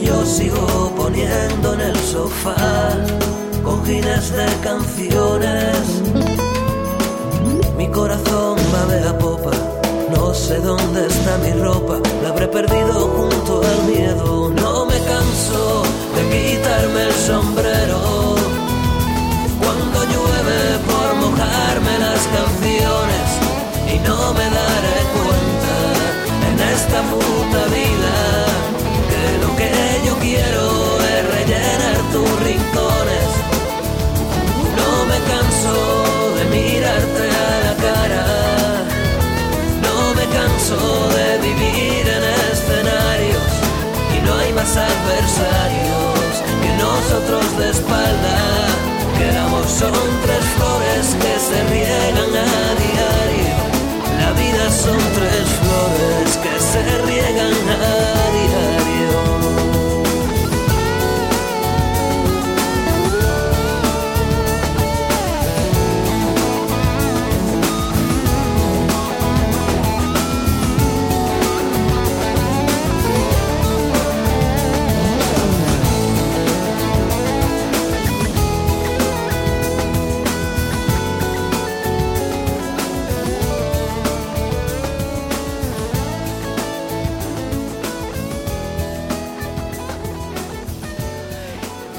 Yo 0.00 0.24
sigo 0.24 0.92
poniendo 0.96 1.74
en 1.74 1.80
el 1.80 1.96
sofá 1.96 2.54
cojines 3.64 4.30
de 4.30 4.46
canciones. 4.62 5.76
Mi 7.76 7.88
corazón 7.88 8.58
va 8.72 9.10
a 9.10 9.18
popa, 9.18 9.50
no 10.10 10.34
sé 10.34 10.58
dónde 10.58 11.06
está 11.06 11.38
mi 11.38 11.52
ropa, 11.52 11.98
la 12.22 12.28
habré 12.30 12.48
perdido 12.48 13.08
junto 13.16 13.62
al 13.62 13.82
miedo. 13.84 14.50
No 14.50 14.86
me 14.86 14.98
canso 14.98 15.82
de 16.16 16.22
quitarme 16.32 17.02
el 17.04 17.12
sombrero 17.12 18.00
cuando 19.60 20.04
llueve 20.12 20.60
por 20.90 21.08
mojarme 21.22 21.98
las 21.98 22.22
canciones 22.38 23.26
y 23.94 23.98
no 24.08 24.34
me 24.34 24.46
daré 24.58 25.00
cuenta 25.16 25.76
en 26.48 26.56
esta 26.74 27.00
puta 27.12 27.60
vida 27.78 28.16
que 29.10 29.22
lo 29.44 29.50
que 29.56 29.72
yo 30.06 30.14
quiero 30.18 30.64
es 31.14 31.22
rellenar 31.36 31.96
tus 32.12 32.30
rincones. 32.42 33.28
No 34.80 34.90
me 35.10 35.18
canso 35.32 35.74
de 36.36 36.44
mirarte 36.56 37.03
canso 40.54 41.08
de 41.08 41.38
vivir 41.38 42.06
en 42.06 42.22
escenarios 42.52 43.50
y 44.16 44.24
no 44.24 44.34
hay 44.38 44.52
más 44.52 44.76
adversarios 44.76 46.42
que 46.62 46.70
nosotros 46.82 47.58
de 47.58 47.70
espalda. 47.70 48.36
Que 49.18 49.28
el 49.30 49.36
son 49.68 49.92
tres 50.24 50.44
flores 50.56 51.16
que 51.22 51.34
se 51.48 51.58
riegan 51.70 52.32
a 52.36 52.64
diario. 52.84 53.56
La 54.20 54.32
vida 54.32 54.70
son 54.70 54.98
tres 55.18 55.46
flores 55.60 56.36
que 56.42 56.54
se 56.60 56.82
riegan 57.02 57.52
a 57.68 58.32
diario. 58.32 58.43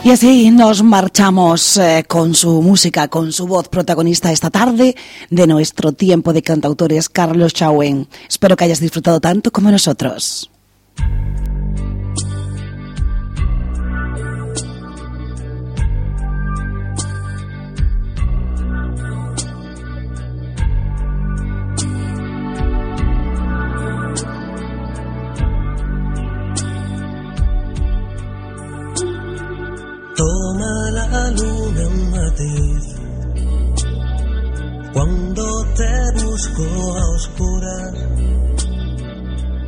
Y 0.06 0.12
así 0.12 0.52
nos 0.52 0.84
marchamos 0.84 1.78
eh, 1.78 2.06
con 2.08 2.36
su 2.36 2.62
música, 2.62 3.08
con 3.08 3.32
su 3.34 3.48
voz 3.48 3.70
protagonista 3.70 4.32
esta 4.32 4.52
tarde 4.52 4.96
de 5.32 5.48
nuestro 5.48 5.94
tiempo 5.94 6.32
de 6.32 6.44
cantautores, 6.44 7.10
Carlos 7.10 7.56
Chauen. 7.56 8.08
Espero 8.30 8.56
que 8.56 8.66
hayas 8.66 8.80
disfrutado 8.80 9.20
tanto 9.20 9.50
como 9.50 9.72
nosotros. 9.72 10.52
Asoma 30.16 30.92
la 30.92 31.32
luna 31.32 31.82
en 31.82 32.12
matiz. 32.12 32.84
Cuando 34.94 35.46
te 35.76 36.24
busco 36.24 36.64
a 36.64 37.10
oscuras, 37.16 37.94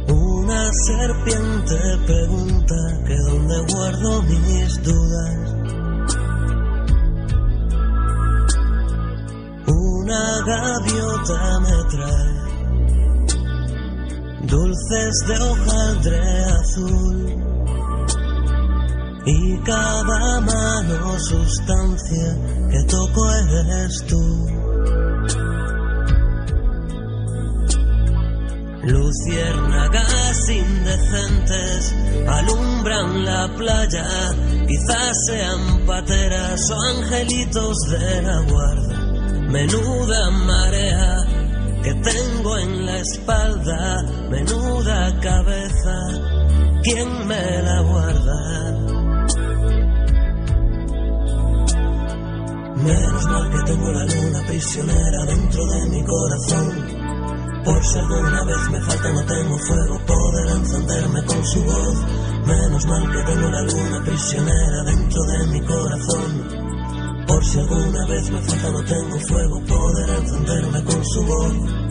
una 0.08 0.72
serpiente 0.86 1.78
pregunta 2.06 2.76
que 3.06 3.16
dónde 3.28 3.74
guardo 3.74 4.22
mis 4.24 4.84
dudas. 4.84 5.38
Una 9.68 10.42
gaviota 10.46 11.60
me 11.60 11.78
trae 11.92 12.38
dulces 14.48 15.14
de 15.28 15.38
hojaldre 15.40 16.44
azul 16.46 17.57
y 19.28 19.58
cada 19.58 20.40
mano 20.40 21.20
sustancia 21.20 22.38
que 22.72 22.84
toco 22.84 23.30
eres 23.34 24.06
tú. 24.08 24.48
Luciérnagas 28.84 30.50
indecentes 30.50 31.94
alumbran 32.26 33.26
la 33.26 33.54
playa, 33.58 34.08
quizás 34.66 35.18
sean 35.26 35.86
pateras 35.86 36.72
o 36.72 36.82
angelitos 36.96 37.78
de 37.90 38.22
la 38.22 38.42
guarda. 38.50 39.52
Menuda 39.52 40.32
marea 40.32 41.16
que 41.84 41.94
tengo 41.96 42.58
en 42.60 42.86
la 42.86 42.98
espalda, 43.00 44.04
menuda 44.30 45.20
cabeza, 45.20 45.98
¿quién 46.82 47.28
me 47.28 47.62
la 47.62 47.82
guarda? 47.82 48.97
Menos 52.88 53.26
mal 53.26 53.50
que 53.52 53.64
tengo 53.64 53.92
la 53.92 54.06
luna 54.06 54.48
prisionera 54.48 55.26
dentro 55.26 55.66
de 55.68 55.90
mi 55.90 56.04
corazón. 56.06 56.98
Por 57.66 57.84
si 57.84 58.00
alguna 58.00 58.44
vez 58.46 58.70
me 58.72 58.82
falta 58.82 59.12
no 59.12 59.26
tengo 59.26 59.58
fuego, 59.58 60.00
poder 60.06 60.48
encenderme 60.56 61.26
con 61.26 61.46
su 61.46 61.64
voz. 61.66 61.98
Menos 62.46 62.86
mal 62.88 63.12
que 63.12 63.24
tengo 63.24 63.50
la 63.50 63.62
luna 63.64 64.04
prisionera 64.06 64.84
dentro 64.86 65.22
de 65.24 65.48
mi 65.48 65.62
corazón. 65.66 67.26
Por 67.28 67.46
si 67.46 67.60
alguna 67.60 68.06
vez 68.06 68.32
me 68.32 68.42
falta 68.42 68.72
no 68.72 68.84
tengo 68.86 69.20
fuego, 69.20 69.62
poder 69.66 70.10
encenderme 70.22 70.84
con 70.86 71.06
su 71.06 71.26
voz. 71.26 71.87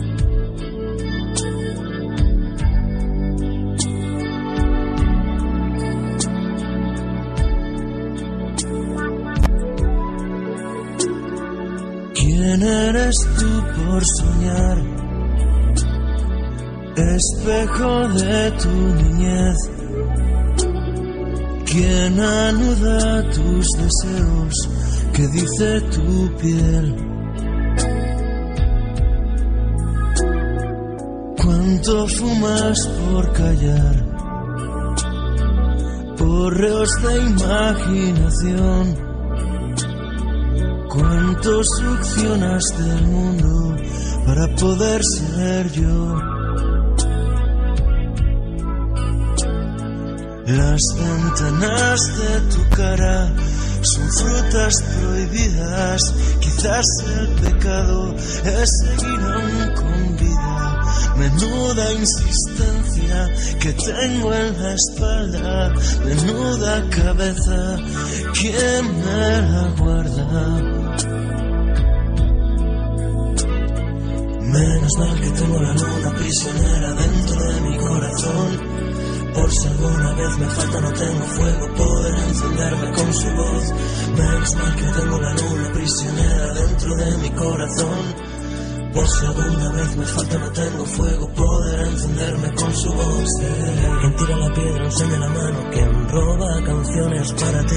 Por 13.97 14.05
soñar? 14.05 14.77
Espejo 17.15 18.07
de 18.09 18.51
tu 18.61 18.69
niñez. 18.69 19.57
¿Quién 21.65 22.19
anuda 22.19 23.23
tus 23.31 23.65
deseos? 23.83 24.69
¿Qué 25.13 25.27
dice 25.29 25.81
tu 25.95 26.37
piel? 26.37 26.95
¿Cuánto 31.41 32.07
fumas 32.07 32.87
por 32.87 33.33
callar? 33.33 33.95
Porreos 36.17 36.91
de 37.01 37.17
imaginación. 37.31 39.06
¿Cuánto 40.97 41.63
succionas 41.63 42.63
del 42.75 43.05
mundo 43.05 43.75
para 44.25 44.47
poder 44.55 44.99
ser 45.03 45.71
yo? 45.71 46.19
Las 50.47 50.81
ventanas 50.97 51.99
de 52.17 52.39
tu 52.49 52.75
cara 52.75 53.31
son 53.81 54.11
frutas 54.11 54.81
prohibidas. 54.81 56.15
Quizás 56.39 56.87
el 57.19 57.27
pecado 57.45 58.15
es 58.15 58.69
seguir 58.79 59.19
aún 59.19 59.73
con 59.75 60.17
vida. 60.17 60.81
Menuda 61.15 61.93
insistencia 61.93 63.29
que 63.59 63.73
tengo 63.73 64.33
en 64.33 64.63
la 64.63 64.73
espalda. 64.73 65.73
Menuda 66.03 66.89
cabeza, 66.89 67.77
¿quién 68.33 68.95
me 69.05 69.41
la 69.51 69.75
guarda? 69.77 70.76
Menos 74.57 74.97
mal 74.97 75.21
que 75.21 75.29
tengo 75.29 75.61
la 75.61 75.71
luna 75.71 76.15
prisionera 76.17 76.93
dentro 76.93 77.43
de 77.43 77.61
mi 77.61 77.77
corazón. 77.77 78.49
Por 79.35 79.51
si 79.51 79.67
alguna 79.67 80.13
vez 80.15 80.37
me 80.39 80.45
falta 80.47 80.81
no 80.81 80.93
tengo 80.93 81.25
fuego, 81.25 81.75
poder 81.75 82.15
encenderme 82.15 82.91
con 82.91 83.13
su 83.13 83.29
voz. 83.35 83.73
Menos 84.17 84.55
mal 84.55 84.75
que 84.75 84.83
tengo 84.99 85.21
la 85.21 85.33
luna 85.33 85.71
prisionera 85.73 86.53
dentro 86.55 86.95
de 86.95 87.17
mi 87.17 87.29
corazón. 87.29 88.26
Por 88.93 89.07
si 89.07 89.25
alguna 89.25 89.71
vez 89.71 89.97
me 89.97 90.05
falta 90.05 90.37
no 90.37 90.51
tengo 90.51 90.85
fuego, 90.85 91.27
poder 91.33 91.79
encenderme 91.87 92.51
con 92.53 92.75
su 92.75 92.91
voz. 92.93 93.29
Quien 94.01 94.15
tira 94.15 94.37
la 94.37 94.53
piedra 94.53 94.85
enseña 94.85 95.19
la 95.19 95.29
mano, 95.29 95.69
quien 95.71 96.09
roba 96.09 96.63
canciones 96.63 97.33
para 97.33 97.65
ti. 97.65 97.75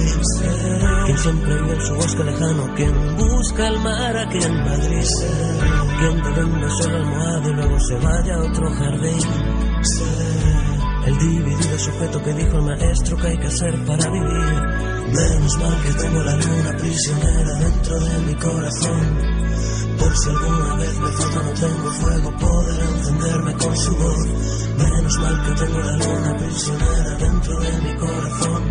Quien 1.07 1.19
siempre 1.19 1.55
vive 1.63 1.75
en 1.75 1.81
su 1.83 1.95
bosque 1.95 2.25
lejano, 2.25 2.75
quien 2.75 3.17
busca 3.17 3.69
el 3.69 3.79
mar 3.81 4.17
aquí 4.17 4.39
en 4.39 4.65
Madrid. 4.65 5.09
Quien 5.99 6.23
te 6.23 6.31
vende 6.31 6.71
solo 6.71 6.97
almohada 6.97 7.49
y 7.49 7.53
luego 7.53 7.81
se 7.81 7.95
vaya 7.97 8.35
a 8.35 8.43
otro 8.43 8.71
jardín. 8.71 9.19
El 11.07 11.19
dividido 11.19 11.79
sujeto 11.79 12.23
que 12.23 12.35
dijo 12.35 12.57
el 12.57 12.63
maestro 12.63 13.17
que 13.17 13.27
hay 13.27 13.39
que 13.39 13.47
hacer 13.47 13.85
para 13.85 14.11
vivir. 14.11 14.91
Menos 15.11 15.59
mal 15.59 15.83
que 15.83 15.93
tengo 15.95 16.23
la 16.23 16.37
luna 16.37 16.77
prisionera 16.79 17.55
dentro 17.59 18.01
de 18.01 18.19
mi 18.27 18.35
corazón. 18.37 19.40
Por 20.01 20.17
si 20.17 20.31
alguna 20.31 20.75
vez 20.77 20.99
me 20.99 21.13
falta 21.13 21.43
no 21.43 21.53
tengo 21.53 21.91
fuego, 21.93 22.37
poder 22.39 22.81
encenderme 22.81 23.53
con 23.55 23.77
su 23.77 23.97
voz. 23.97 24.29
Menos 24.79 25.19
mal 25.19 25.43
que 25.45 25.65
tengo 25.65 25.79
la 25.79 25.97
luna 25.97 26.37
prisionera 26.39 27.17
dentro 27.17 27.61
de 27.61 27.81
mi 27.83 27.97
corazón. 27.99 28.63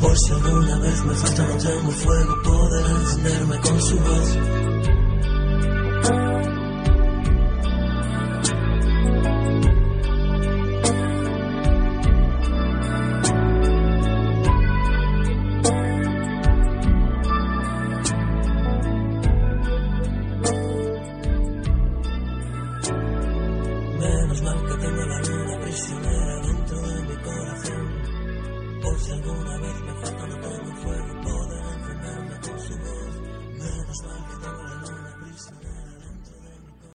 Por 0.00 0.18
si 0.18 0.32
alguna 0.32 0.78
vez 0.80 1.04
me 1.04 1.14
falta 1.14 1.46
no 1.46 1.56
tengo 1.56 1.90
fuego, 1.90 2.42
poder 2.42 2.86
encenderme 2.86 3.60
con 3.60 3.80
su 3.80 3.98
voz. 3.98 4.63